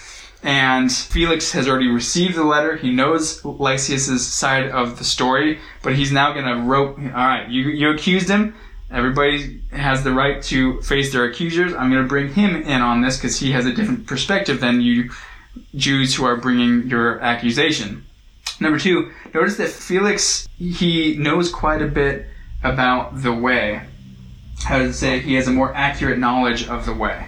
[0.42, 2.77] And Felix has already received the letter.
[2.77, 6.98] He knows Lysias' side of the story, but he's now going to rope.
[6.98, 8.55] All right, you, you accused him.
[8.90, 11.74] Everybody has the right to face their accusers.
[11.74, 14.81] I'm going to bring him in on this because he has a different perspective than
[14.81, 15.11] you
[15.74, 18.07] Jews who are bringing your accusation.
[18.61, 22.27] Number two, notice that Felix, he knows quite a bit
[22.62, 23.83] about the way.
[24.64, 25.20] How to say?
[25.20, 27.28] He has a more accurate knowledge of the way.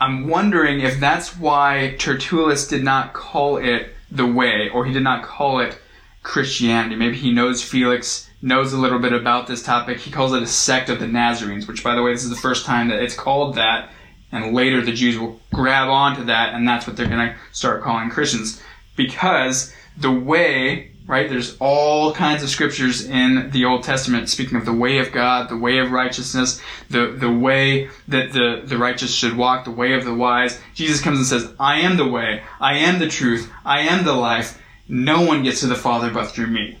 [0.00, 5.02] I'm wondering if that's why Tertullus did not call it the way, or he did
[5.02, 5.78] not call it
[6.22, 6.96] Christianity.
[6.96, 9.98] Maybe he knows Felix knows a little bit about this topic.
[9.98, 12.36] He calls it a sect of the Nazarenes, which, by the way, this is the
[12.36, 13.90] first time that it's called that.
[14.30, 17.82] And later the Jews will grab onto that, and that's what they're going to start
[17.82, 18.62] calling Christians.
[18.94, 21.28] Because the way right?
[21.28, 25.48] There's all kinds of scriptures in the Old Testament speaking of the way of God,
[25.48, 29.94] the way of righteousness, the, the way that the, the righteous should walk, the way
[29.94, 30.60] of the wise.
[30.74, 34.12] Jesus comes and says, I am the way, I am the truth, I am the
[34.12, 34.62] life.
[34.86, 36.78] No one gets to the Father but through me.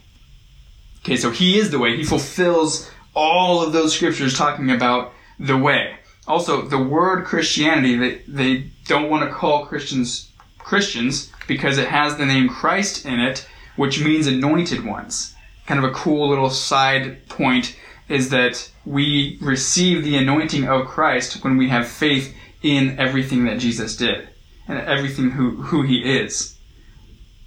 [1.00, 1.96] Okay, so he is the way.
[1.96, 5.96] He fulfills all of those scriptures talking about the way.
[6.26, 12.18] Also, the word Christianity, they, they don't want to call Christians Christians because it has
[12.18, 13.46] the name Christ in it
[13.78, 15.34] which means anointed ones.
[15.66, 17.76] Kind of a cool little side point
[18.08, 23.60] is that we receive the anointing of Christ when we have faith in everything that
[23.60, 24.28] Jesus did
[24.66, 26.56] and everything who, who he is.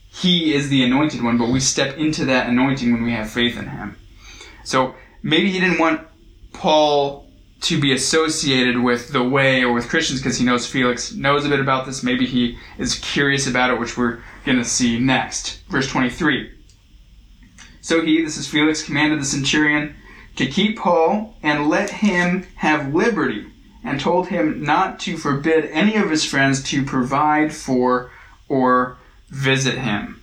[0.09, 3.57] He is the anointed one, but we step into that anointing when we have faith
[3.59, 3.97] in him.
[4.63, 6.07] So maybe he didn't want
[6.53, 7.27] Paul
[7.61, 11.49] to be associated with the way or with Christians because he knows Felix knows a
[11.49, 12.03] bit about this.
[12.03, 15.61] Maybe he is curious about it, which we're going to see next.
[15.69, 16.51] Verse 23.
[17.81, 19.95] So he, this is Felix, commanded the centurion
[20.35, 23.47] to keep Paul and let him have liberty,
[23.83, 28.11] and told him not to forbid any of his friends to provide for
[28.47, 28.97] or
[29.29, 30.21] visit him.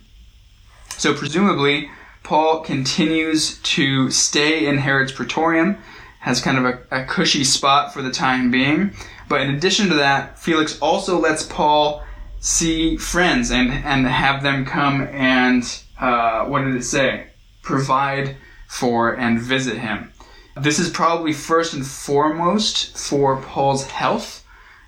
[0.96, 1.90] So presumably,
[2.22, 5.78] Paul continues to stay in Herod's praetorium
[6.20, 8.92] has kind of a, a cushy spot for the time being.
[9.28, 12.02] But in addition to that, Felix also lets Paul
[12.40, 15.64] see friends and, and have them come and,
[16.01, 17.29] uh, what did it say?
[17.62, 18.37] Provide
[18.68, 20.12] for and visit him.
[20.57, 24.44] This is probably first and foremost for Paul's health.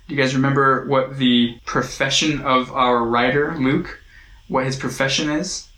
[0.07, 4.01] Do you guys remember what the profession of our writer, Luke,
[4.49, 5.69] what his profession is?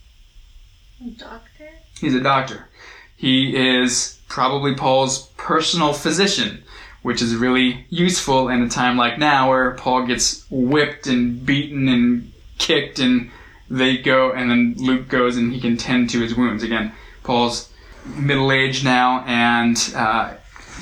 [1.16, 1.70] Doctor?
[2.00, 2.68] He's a doctor.
[3.16, 6.63] He is probably Paul's personal physician,
[7.04, 11.86] which is really useful in a time like now where Paul gets whipped and beaten
[11.86, 13.30] and kicked and
[13.68, 16.62] they go and then Luke goes and he can tend to his wounds.
[16.62, 17.68] Again, Paul's
[18.16, 20.32] middle aged now and uh,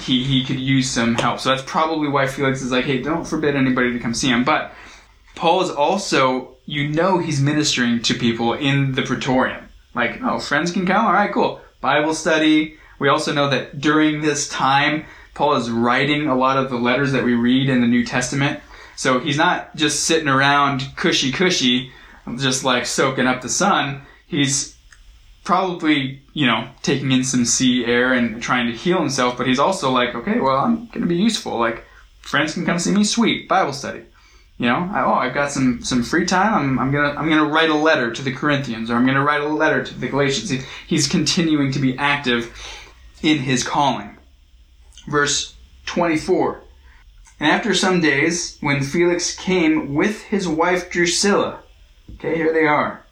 [0.01, 1.41] he, he could use some help.
[1.41, 4.45] So that's probably why Felix is like, hey, don't forbid anybody to come see him.
[4.45, 4.73] But
[5.35, 9.69] Paul is also, you know, he's ministering to people in the praetorium.
[9.93, 11.05] Like, oh, friends can come?
[11.05, 11.61] All right, cool.
[11.81, 12.77] Bible study.
[13.01, 17.13] We also know that during this time, Paul is writing a lot of the letters
[17.13, 18.61] that we read in the New Testament.
[18.97, 21.91] So he's not just sitting around cushy cushy,
[22.37, 24.03] just like soaking up the sun.
[24.27, 24.77] He's
[25.45, 29.59] probably, you know, taking in some sea air and trying to heal himself, but he's
[29.59, 31.59] also like, okay, well, I'm going to be useful.
[31.59, 31.85] Like,
[32.21, 34.03] friends can come see me, sweet, Bible study.
[34.59, 36.55] You know, I, oh, I've got some, some free time.
[36.55, 39.41] I'm, I'm gonna I'm gonna write a letter to the Corinthians, or I'm gonna write
[39.41, 40.51] a letter to the Galatians.
[40.51, 42.57] He, he's continuing to be active
[43.23, 44.12] in his calling.
[45.07, 45.55] Verse
[45.87, 46.63] 24.
[47.41, 51.61] And after some days, when Felix came with his wife Drusilla,
[52.15, 53.05] okay, here they are,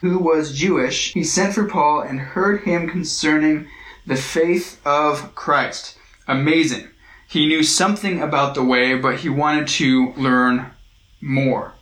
[0.00, 3.68] who was Jewish, he sent for Paul and heard him concerning
[4.06, 5.98] the faith of Christ.
[6.26, 6.88] Amazing.
[7.28, 10.70] He knew something about the way, but he wanted to learn
[11.20, 11.74] more.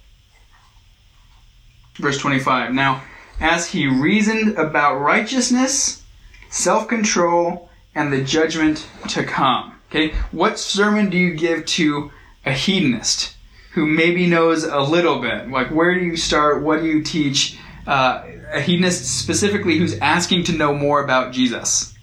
[1.96, 2.74] Verse 25.
[2.74, 3.02] Now,
[3.40, 6.02] as he reasoned about righteousness,
[6.50, 7.65] self control,
[7.96, 9.72] and the judgment to come.
[9.90, 12.12] Okay, what sermon do you give to
[12.44, 13.34] a hedonist
[13.72, 15.50] who maybe knows a little bit?
[15.50, 16.62] Like, where do you start?
[16.62, 17.58] What do you teach?
[17.86, 21.94] Uh, a hedonist specifically who's asking to know more about Jesus.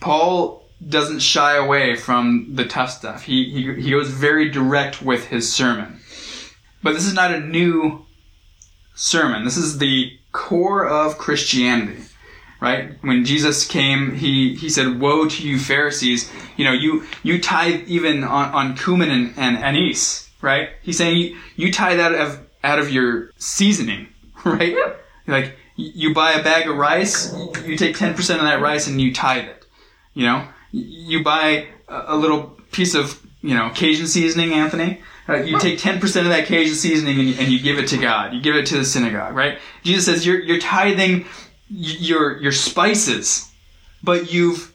[0.00, 3.22] Paul doesn't shy away from the tough stuff.
[3.22, 6.00] He, he, he goes very direct with his sermon.
[6.82, 8.06] But this is not a new
[8.94, 9.44] sermon.
[9.44, 12.02] This is the core of Christianity
[12.62, 12.92] right?
[13.00, 17.88] When Jesus came, he, he said, Woe to you Pharisees, you know, you, you tithe
[17.88, 20.68] even on, on cumin and, and anise, right?
[20.80, 24.06] He's saying you, you tithe out of, out of your seasoning,
[24.44, 24.76] right?
[25.26, 27.34] Like, you buy a bag of rice,
[27.66, 29.64] you take 10% of that rice and you tithe it,
[30.14, 30.46] you know?
[30.70, 35.80] You buy a, a little piece of, you know, Cajun seasoning, Anthony, uh, you take
[35.80, 38.34] 10% of that Cajun seasoning and you, and you give it to God.
[38.34, 39.58] You give it to the synagogue, right?
[39.82, 41.26] Jesus says you're, you're tithing
[41.72, 43.50] your your spices,
[44.02, 44.72] but you've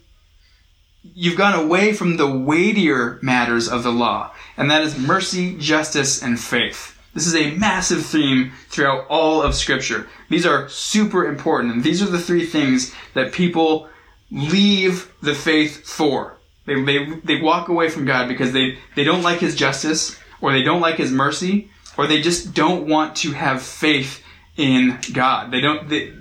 [1.03, 6.21] you've gone away from the weightier matters of the law, and that is mercy, justice,
[6.21, 6.97] and faith.
[7.13, 10.07] This is a massive theme throughout all of Scripture.
[10.29, 13.89] These are super important, and these are the three things that people
[14.29, 16.37] leave the faith for.
[16.65, 20.51] They, they, they walk away from God because they, they don't like His justice, or
[20.51, 24.23] they don't like His mercy, or they just don't want to have faith
[24.57, 25.49] in God.
[25.49, 26.13] They don't, they,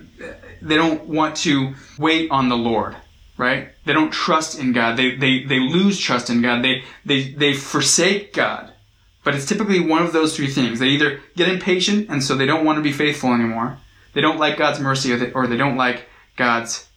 [0.66, 2.96] they don't want to wait on the Lord,
[3.36, 3.68] right?
[3.84, 4.96] They don't trust in God.
[4.96, 6.64] They, they, they lose trust in God.
[6.64, 8.72] They, they, they forsake God.
[9.24, 10.78] But it's typically one of those three things.
[10.78, 13.78] They either get impatient and so they don't want to be faithful anymore.
[14.12, 16.88] They don't like God's mercy or they, or they don't like God's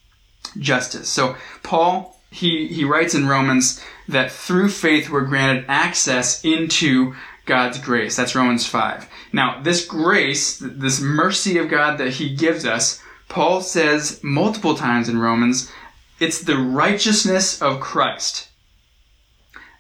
[0.58, 1.10] justice.
[1.10, 7.80] So Paul, he, he writes in Romans that through faith we're granted access into God's
[7.80, 8.16] grace.
[8.16, 9.10] That's Romans 5.
[9.34, 15.08] Now, this grace, this mercy of God that he gives us, Paul says multiple times
[15.08, 15.72] in Romans,
[16.20, 18.50] it's the righteousness of Christ.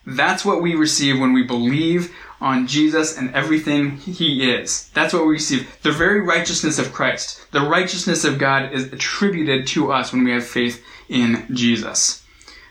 [0.06, 4.90] That's what we receive when we believe on Jesus and everything he is.
[4.94, 5.78] That's what we receive.
[5.82, 7.52] The very righteousness of Christ.
[7.52, 12.24] The righteousness of God is attributed to us when we have faith in Jesus.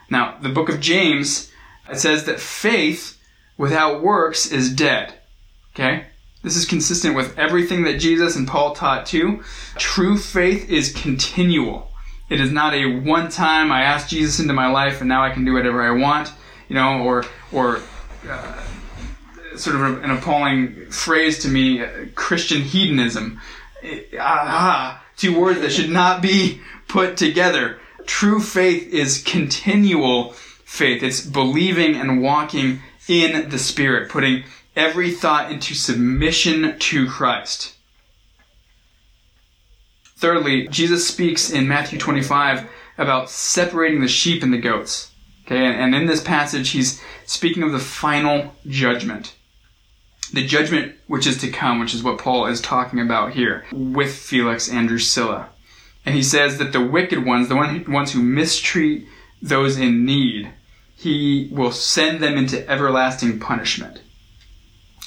[0.09, 1.53] Now, the book of James,
[1.91, 3.21] it says that faith
[3.59, 5.15] without works is dead.
[5.75, 6.07] Okay?
[6.43, 9.43] This is consistent with everything that Jesus and Paul taught too.
[9.77, 11.91] True faith is continual.
[12.31, 15.31] It is not a one time I asked Jesus into my life and now I
[15.31, 16.33] can do whatever I want,
[16.69, 17.81] you know, or or
[18.29, 18.63] uh,
[19.57, 23.41] sort of an appalling phrase to me, uh, Christian hedonism.
[24.19, 27.81] Aha, two words that should not be put together.
[28.07, 31.03] True faith is continual faith.
[31.03, 34.45] It's believing and walking in the Spirit, putting
[34.79, 37.75] every thought into submission to Christ.
[40.17, 45.11] Thirdly, Jesus speaks in Matthew 25 about separating the sheep and the goats.
[45.47, 49.35] Okay, and, in this passage, he's speaking of the final judgment.
[50.33, 54.15] The judgment which is to come, which is what Paul is talking about here with
[54.15, 55.49] Felix and Drusilla.
[56.05, 59.07] And he says that the wicked ones, the ones who mistreat
[59.41, 60.51] those in need,
[60.97, 64.03] he will send them into everlasting punishment.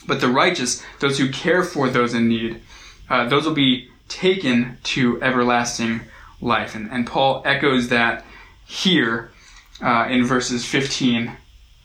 [0.08, 2.62] But the righteous, those who care for those in need,
[3.10, 6.02] uh, those will be taken to everlasting
[6.42, 6.76] life.
[6.76, 8.26] And, and Paul echoes that
[8.66, 9.32] here
[9.82, 11.32] uh, in verses 15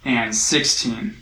[0.04, 1.16] and 16.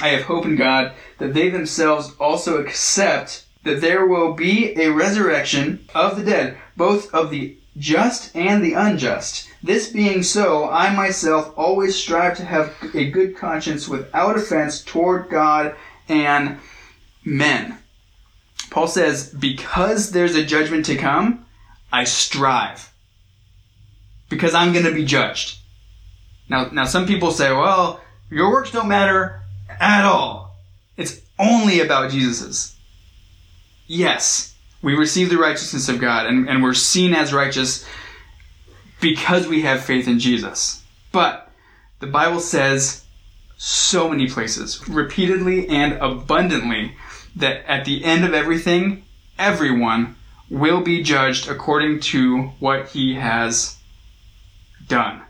[0.00, 4.90] I have hope in God that they themselves also accept that there will be a
[4.90, 9.48] resurrection of the dead, both of the just and the unjust.
[9.64, 15.30] This being so, I myself always strive to have a good conscience without offense toward
[15.30, 15.74] God
[16.06, 16.58] and
[17.24, 17.78] men.
[18.68, 21.46] Paul says, because there's a judgment to come,
[21.90, 22.92] I strive.
[24.28, 25.58] because I'm going to be judged.
[26.48, 28.00] Now, now some people say, well,
[28.30, 30.56] your works don't matter at all.
[30.96, 32.76] It's only about Jesus's.
[33.86, 37.86] Yes, we receive the righteousness of God and, and we're seen as righteous
[39.00, 40.82] because we have faith in Jesus.
[41.12, 41.50] But
[42.00, 43.04] the Bible says
[43.56, 46.96] so many places, repeatedly and abundantly,
[47.36, 49.04] that at the end of everything,
[49.38, 50.16] everyone
[50.50, 53.76] will be judged according to what he has
[54.86, 55.22] done.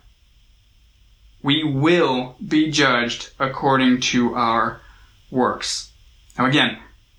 [1.43, 4.81] We will be judged according to our
[5.31, 5.93] works.
[6.39, 6.79] Now again,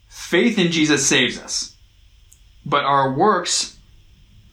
[0.10, 1.76] faith in Jesus saves us.
[2.66, 3.75] But our works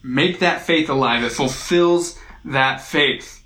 [0.03, 1.23] make that faith alive.
[1.23, 3.43] It fulfills that faith.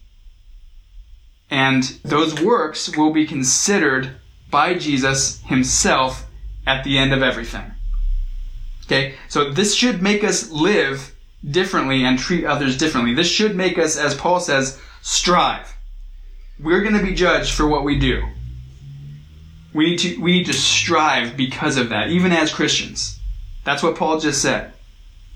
[1.50, 4.16] And those works will be considered
[4.50, 6.26] by Jesus himself
[6.66, 7.72] at the end of everything.
[8.84, 9.14] Okay?
[9.28, 11.14] So this should make us live
[11.48, 13.14] differently and treat others differently.
[13.14, 15.76] This should make us, as Paul says, strive.
[16.58, 18.24] We're going to be judged for what we do.
[19.74, 23.20] We need to we need to strive because of that, even as Christians.
[23.64, 24.72] That's what Paul just said.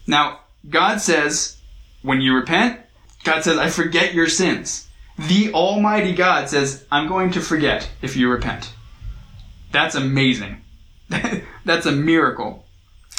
[0.07, 1.57] Now, God says,
[2.03, 2.81] when you repent,
[3.25, 4.89] God says, I forget your sins.
[5.19, 8.73] The Almighty God says, I'm going to forget if you repent.
[9.73, 10.63] That's amazing.
[11.65, 12.65] That's a miracle.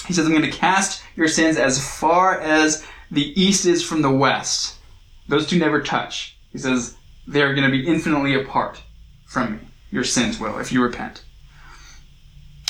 [0.07, 4.01] He says, I'm going to cast your sins as far as the east is from
[4.01, 4.77] the west.
[5.27, 6.37] Those two never touch.
[6.51, 6.95] He says,
[7.27, 8.81] they're going to be infinitely apart
[9.25, 9.59] from me.
[9.91, 11.23] Your sins will, if you repent.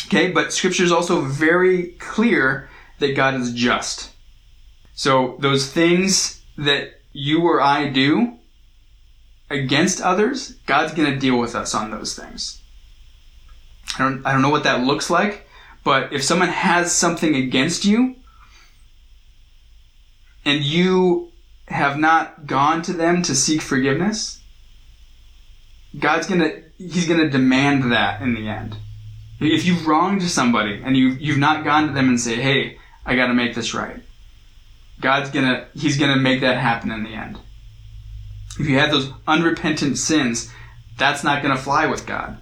[0.07, 2.69] Okay, but scripture is also very clear
[2.99, 4.10] that God is just.
[5.01, 8.37] So those things that you or I do
[9.49, 12.61] against others, God's going to deal with us on those things.
[13.97, 15.47] I don't, I don't know what that looks like,
[15.83, 18.17] but if someone has something against you
[20.45, 21.31] and you
[21.69, 24.39] have not gone to them to seek forgiveness,
[25.97, 28.77] God's going to he's going to demand that in the end.
[29.39, 33.15] If you've wronged somebody and you you've not gone to them and say, "Hey, I
[33.15, 34.03] got to make this right."
[35.01, 37.37] God's to he's to make that happen in the end.
[38.59, 40.51] If you have those unrepentant sins,
[40.97, 42.37] that's not to fly with God.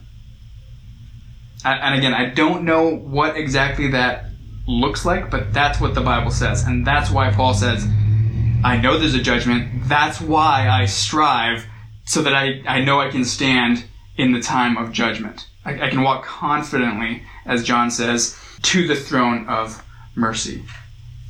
[1.63, 4.25] And again, I don't know what exactly that
[4.67, 6.63] looks like, but that's what the Bible says.
[6.63, 7.85] And that's why Paul says,
[8.63, 9.87] I know there's a judgment.
[9.87, 11.65] That's why I strive
[12.05, 13.85] so that I, I know I can stand
[14.17, 15.47] in the time of judgment.
[15.65, 19.83] I, I can walk confidently, as John says, to the throne of
[20.15, 20.63] mercy.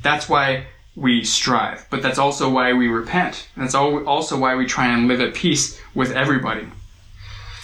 [0.02, 0.68] That's why
[1.00, 3.48] we strive, but that's also why we repent.
[3.56, 6.68] That's also why we try and live at peace with everybody.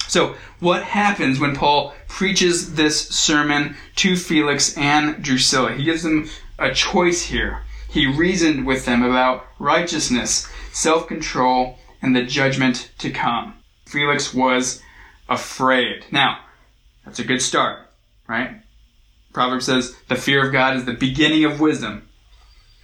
[0.07, 5.73] So, what happens when Paul preaches this sermon to Felix and Drusilla?
[5.73, 7.63] He gives them a choice here.
[7.89, 13.55] He reasoned with them about righteousness, self control, and the judgment to come.
[13.85, 14.81] Felix was
[15.27, 16.05] afraid.
[16.11, 16.39] Now,
[17.03, 17.79] that's a good start,
[18.27, 18.61] right?
[19.33, 22.04] Proverbs says, the fear of God is the beginning of wisdom.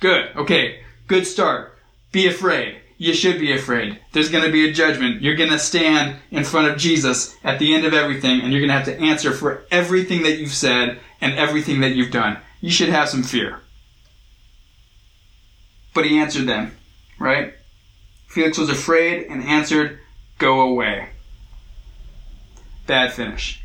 [0.01, 0.35] Good.
[0.35, 0.83] Okay.
[1.07, 1.77] Good start.
[2.11, 2.81] Be afraid.
[2.97, 3.99] You should be afraid.
[4.11, 5.21] There's going to be a judgment.
[5.21, 8.59] You're going to stand in front of Jesus at the end of everything and you're
[8.59, 12.37] going to have to answer for everything that you've said and everything that you've done.
[12.59, 13.59] You should have some fear.
[15.93, 16.75] But he answered them,
[17.19, 17.53] right?
[18.27, 19.99] Felix was afraid and answered,
[20.37, 21.09] Go away.
[22.87, 23.63] Bad finish.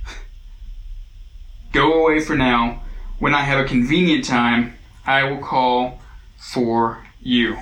[1.73, 2.83] Go away for now.
[3.19, 4.75] When I have a convenient time,
[5.07, 6.01] I will call
[6.39, 7.59] for you.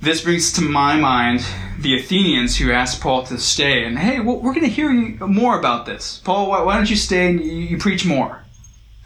[0.00, 1.44] This brings to my mind
[1.80, 3.84] the Athenians who asked Paul to stay.
[3.84, 6.20] And hey, well, we're going to hear more about this.
[6.24, 8.44] Paul, why, why don't you stay and you, you preach more?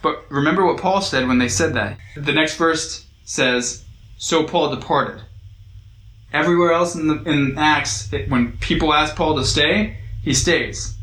[0.03, 1.97] But remember what Paul said when they said that.
[2.15, 3.85] The next verse says,
[4.17, 5.23] So Paul departed.
[6.31, 10.95] Everywhere else in, the, in Acts, it, when people ask Paul to stay, he stays.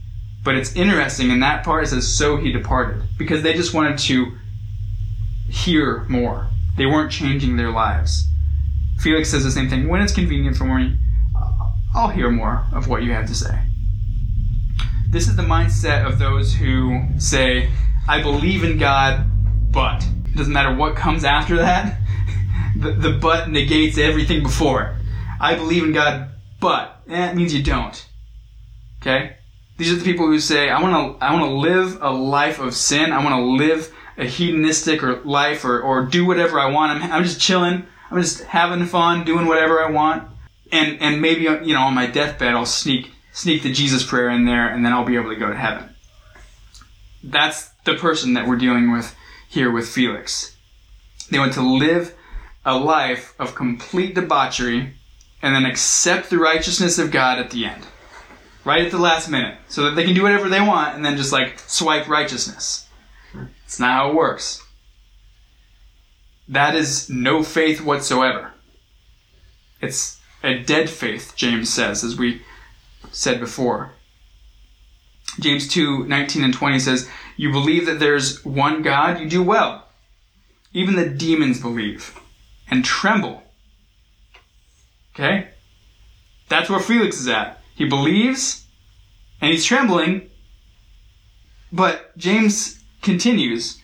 [0.44, 3.02] But it's interesting in that part it says, So he departed.
[3.18, 4.36] Because they just wanted to
[5.48, 6.49] hear more.
[6.76, 8.26] They weren't changing their lives.
[8.98, 9.88] Felix says the same thing.
[9.88, 10.98] When it's convenient for me,
[11.94, 13.58] I'll hear more of what you have to say.
[15.10, 17.70] This is the mindset of those who say,
[18.08, 19.26] I believe in God,
[19.72, 20.06] but.
[20.26, 21.98] It doesn't matter what comes after that.
[22.76, 24.96] the, the but negates everything before.
[25.40, 27.02] I believe in God, but.
[27.08, 28.06] Eh, it means you don't.
[29.00, 29.36] Okay?
[29.78, 32.60] These are the people who say, I want to I want to live a life
[32.60, 33.12] of sin.
[33.12, 36.92] I want to live a hedonistic or life or, or do whatever I want.
[36.92, 37.86] I'm, I'm just chilling.
[38.10, 40.28] I'm just having fun, doing whatever I want.
[40.70, 44.44] And, and maybe, you know, on my deathbed, I'll sneak, sneak the Jesus prayer in
[44.44, 45.96] there and then I'll be able to go to heaven.
[47.24, 49.16] That's the person that we're dealing with
[49.48, 50.54] here with Felix.
[51.30, 52.14] They want to live
[52.64, 54.94] a life of complete debauchery
[55.42, 57.86] and then accept the righteousness of God at the end.
[58.64, 59.56] Right at the last minute.
[59.68, 62.86] So that they can do whatever they want and then just like swipe righteousness.
[63.64, 64.62] It's not how it works.
[66.48, 68.52] That is no faith whatsoever.
[69.80, 72.42] It's a dead faith, James says, as we
[73.12, 73.92] said before.
[75.38, 79.86] James 2 19 and 20 says, You believe that there's one God, you do well.
[80.72, 82.18] Even the demons believe
[82.68, 83.42] and tremble.
[85.14, 85.48] Okay?
[86.48, 87.60] That's where Felix is at.
[87.74, 88.66] He believes
[89.40, 90.30] and he's trembling.
[91.72, 93.80] But James continues,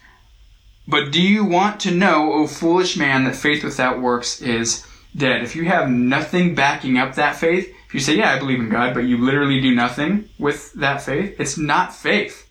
[0.89, 4.87] But do you want to know, O foolish man, that faith without works is
[5.17, 5.43] dead?
[5.43, 8.69] If you have nothing backing up that faith, if you say, Yeah, I believe in
[8.69, 12.49] God, but you literally do nothing with that faith, it's not faith.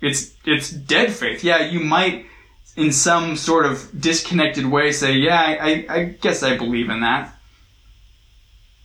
[0.00, 1.44] It's it's dead faith.
[1.44, 2.26] Yeah, you might
[2.76, 7.36] in some sort of disconnected way say, Yeah, I, I guess I believe in that.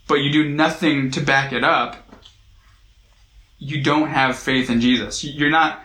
[0.07, 1.97] But you do nothing to back it up.
[3.57, 5.23] You don't have faith in Jesus.
[5.23, 5.84] You're not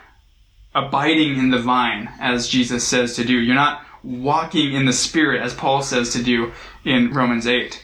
[0.73, 3.33] abiding in the vine, as Jesus says to do.
[3.33, 6.51] You're not walking in the Spirit, as Paul says to do
[6.85, 7.83] in Romans 8.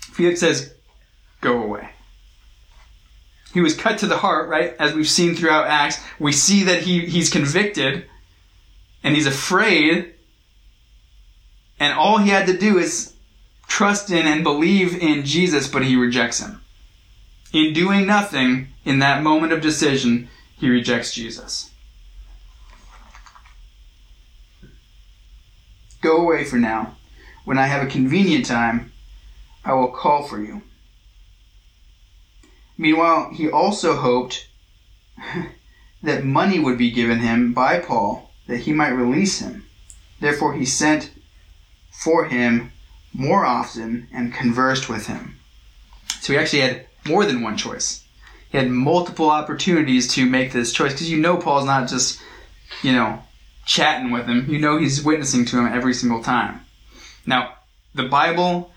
[0.00, 0.74] Felix says,
[1.40, 1.90] Go away.
[3.52, 4.74] He was cut to the heart, right?
[4.78, 8.06] As we've seen throughout Acts, we see that he, he's convicted
[9.02, 10.14] and he's afraid.
[11.78, 13.14] And all he had to do is
[13.68, 16.60] trust in and believe in Jesus, but he rejects him.
[17.52, 21.70] In doing nothing, in that moment of decision, he rejects Jesus.
[26.00, 26.96] Go away for now.
[27.44, 28.92] When I have a convenient time,
[29.64, 30.62] I will call for you.
[32.78, 34.48] Meanwhile, he also hoped
[36.02, 39.66] that money would be given him by Paul that he might release him.
[40.20, 41.10] Therefore, he sent
[41.90, 42.72] for him
[43.12, 45.36] more often and conversed with him.
[46.20, 48.04] So he actually had more than one choice.
[48.50, 52.20] He had multiple opportunities to make this choice because you know Paul's not just,
[52.82, 53.22] you know,
[53.66, 54.46] chatting with him.
[54.48, 56.60] You know he's witnessing to him every single time.
[57.26, 57.54] Now,
[57.94, 58.72] the Bible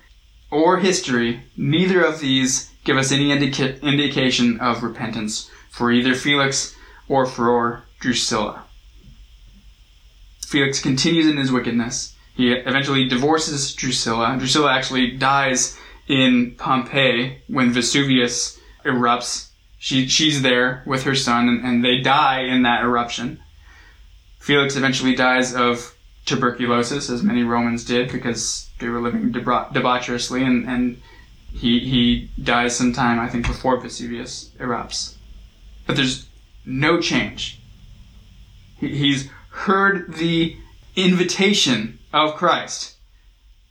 [0.52, 6.76] or history, neither of these give us any indica- indication of repentance for either Felix
[7.08, 8.66] or for Drusilla.
[10.48, 12.16] Felix continues in his wickedness.
[12.36, 14.36] He eventually divorces Drusilla.
[14.38, 15.78] Drusilla actually dies
[16.08, 19.50] in Pompeii when Vesuvius erupts.
[19.78, 23.40] She, she's there with her son, and, and they die in that eruption.
[24.40, 30.44] Felix eventually dies of tuberculosis, as many Romans did, because they were living debau- debaucherously,
[30.44, 31.02] and, and
[31.54, 35.16] he, he dies sometime, I think, before Vesuvius erupts.
[35.86, 36.28] But there's
[36.66, 37.60] no change.
[38.80, 40.56] He, he's heard the
[40.96, 42.96] invitation of Christ.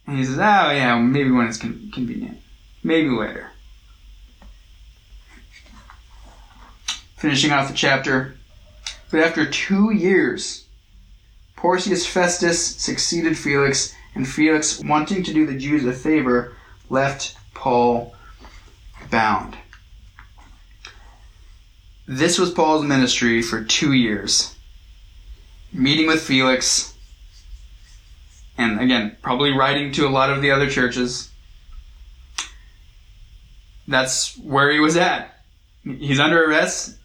[0.07, 2.39] And he says, oh, yeah, maybe when it's con- convenient.
[2.83, 3.51] Maybe later.
[7.17, 8.37] Finishing off the chapter.
[9.11, 10.67] But after two years,
[11.57, 16.57] Porcius Festus succeeded Felix, and Felix, wanting to do the Jews a favor,
[16.91, 18.15] left Paul
[19.11, 19.57] bound.
[22.07, 24.55] This was Paul's ministry for two years.
[25.73, 26.95] Meeting with Felix,
[28.57, 31.31] and again, probably writing to a lot of the other churches.
[33.87, 35.43] That's where he was at.
[35.83, 36.98] He's under arrest.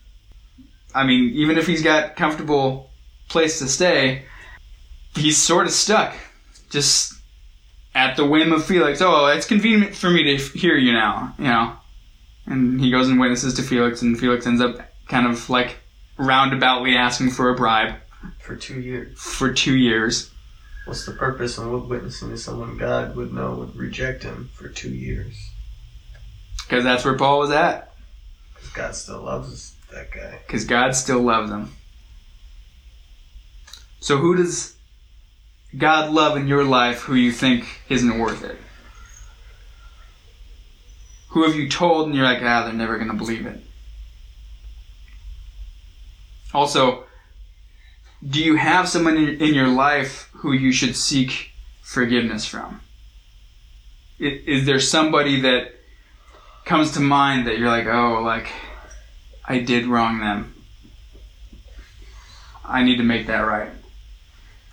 [0.94, 2.92] I mean, even if he's got comfortable
[3.30, 4.26] place to stay,
[5.16, 6.16] he's sort of stuck.
[6.70, 7.14] Just
[7.96, 9.02] at the whim of Felix.
[9.02, 11.74] Oh, it's convenient for me to hear you now, you know.
[12.46, 14.78] And he goes and witnesses to Felix, and Felix ends up
[15.08, 15.78] kind of like
[16.18, 17.96] roundaboutly asking for a bribe
[18.40, 19.18] for two years.
[19.20, 20.32] for two years.
[20.86, 24.90] What's the purpose of witnessing to someone God would know would reject him for two
[24.90, 25.34] years?
[26.64, 27.94] Because that's where Paul was at.
[28.54, 30.40] Because God still loves that guy.
[30.46, 31.72] Because God still loves him.
[34.00, 34.76] So who does
[35.78, 38.58] God love in your life who you think isn't worth it?
[41.30, 43.60] Who have you told and you're like, ah, they're never going to believe it?
[46.54, 47.06] Also,
[48.28, 52.82] do you have someone in your life who you should seek forgiveness from?
[54.20, 55.74] Is there somebody that
[56.66, 58.48] comes to mind that you're like, oh, like,
[59.46, 60.54] I did wrong them.
[62.66, 63.72] I need to make that right.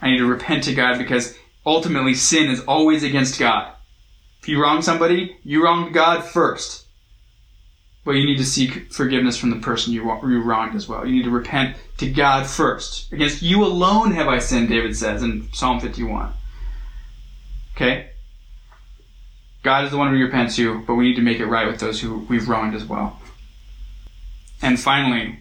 [0.01, 3.73] I need to repent to God because ultimately sin is always against God.
[4.41, 6.87] If you wrong somebody, you wronged God first.
[8.05, 11.07] But you need to seek forgiveness from the person you, you wronged as well.
[11.07, 13.13] You need to repent to God first.
[13.13, 16.33] Against you alone have I sinned, David says in Psalm 51.
[17.77, 18.11] Okay?
[19.63, 21.81] God is the one we repent to, but we need to make it right with
[21.81, 23.20] those who we've wronged as well.
[24.63, 25.41] And finally,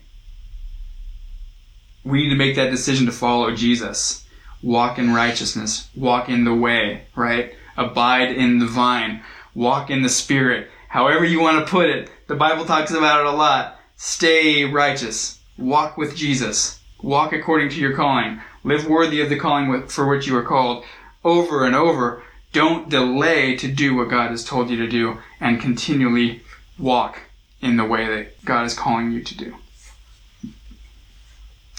[2.03, 4.25] we need to make that decision to follow Jesus.
[4.63, 5.89] Walk in righteousness.
[5.95, 7.53] Walk in the way, right?
[7.77, 9.23] Abide in the vine.
[9.53, 10.69] Walk in the Spirit.
[10.87, 13.79] However you want to put it, the Bible talks about it a lot.
[13.97, 15.39] Stay righteous.
[15.57, 16.79] Walk with Jesus.
[17.01, 18.41] Walk according to your calling.
[18.63, 20.85] Live worthy of the calling for which you are called.
[21.23, 22.23] Over and over.
[22.51, 26.41] Don't delay to do what God has told you to do and continually
[26.77, 27.19] walk
[27.61, 29.55] in the way that God is calling you to do.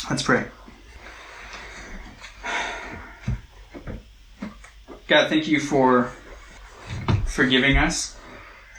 [0.08, 0.46] Let's pray.
[5.06, 6.12] God, thank you for
[7.26, 8.16] forgiving us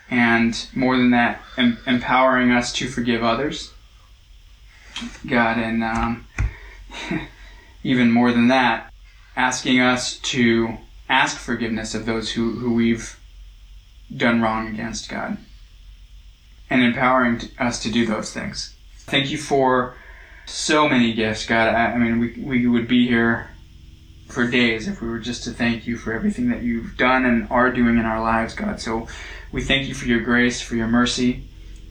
[0.09, 3.73] and more than that, em- empowering us to forgive others.
[5.25, 6.27] God, and um,
[7.83, 8.91] even more than that,
[9.35, 10.77] asking us to
[11.09, 13.17] ask forgiveness of those who, who we've
[14.15, 15.37] done wrong against, God,
[16.71, 18.73] and empowering t- us to do those things.
[19.01, 19.95] Thank you for
[20.45, 21.67] so many gifts, God.
[21.67, 23.49] I, I mean, we, we would be here
[24.29, 27.45] for days if we were just to thank you for everything that you've done and
[27.51, 28.79] are doing in our lives, God.
[28.79, 29.09] So
[29.51, 31.43] we thank you for your grace, for your mercy.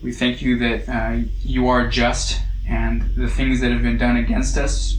[0.02, 4.16] We thank you that uh, you are just and the things that have been done
[4.16, 4.96] against us.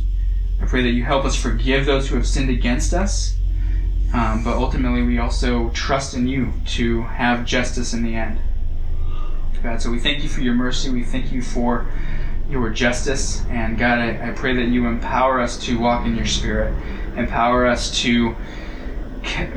[0.62, 3.36] I pray that you help us forgive those who have sinned against us.
[4.14, 8.40] Um, but ultimately, we also trust in you to have justice in the end.
[9.64, 10.90] God, so we thank you for your mercy.
[10.90, 11.88] We thank you for
[12.50, 13.46] your justice.
[13.50, 16.74] And God, I, I pray that you empower us to walk in your spirit,
[17.16, 18.36] empower us to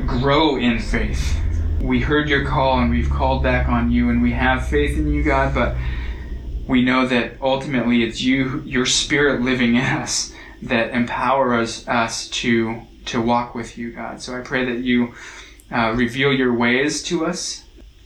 [0.05, 1.37] grow in faith.
[1.81, 5.11] We heard your call and we've called back on you, and we have faith in
[5.11, 5.75] you, God, but
[6.67, 12.81] we know that ultimately it's you, your spirit living in us, that empowers us to
[13.05, 14.19] to walk with you, God.
[14.19, 15.13] So I pray that you
[15.71, 17.64] uh, reveal your ways to us,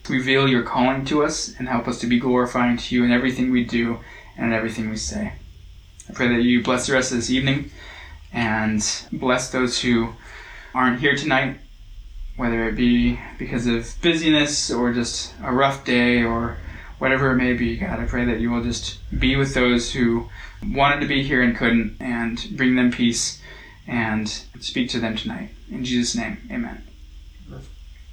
[0.10, 3.52] reveal your calling to us, and help us to be glorifying to you in everything
[3.52, 4.00] we do
[4.38, 5.34] and in everything we say.
[6.10, 7.72] I pray that you bless the rest of this evening
[8.34, 10.14] and bless those who
[10.74, 11.60] aren't here tonight,
[12.36, 16.58] whether it be because of busyness or just a rough day or
[16.98, 17.78] whatever it may be.
[17.78, 20.30] God, I pray that you will just be with those who
[20.74, 23.42] wanted to be here and couldn't and bring them peace
[23.88, 24.28] and
[24.60, 25.50] speak to them tonight.
[25.72, 26.89] In Jesus' name, amen.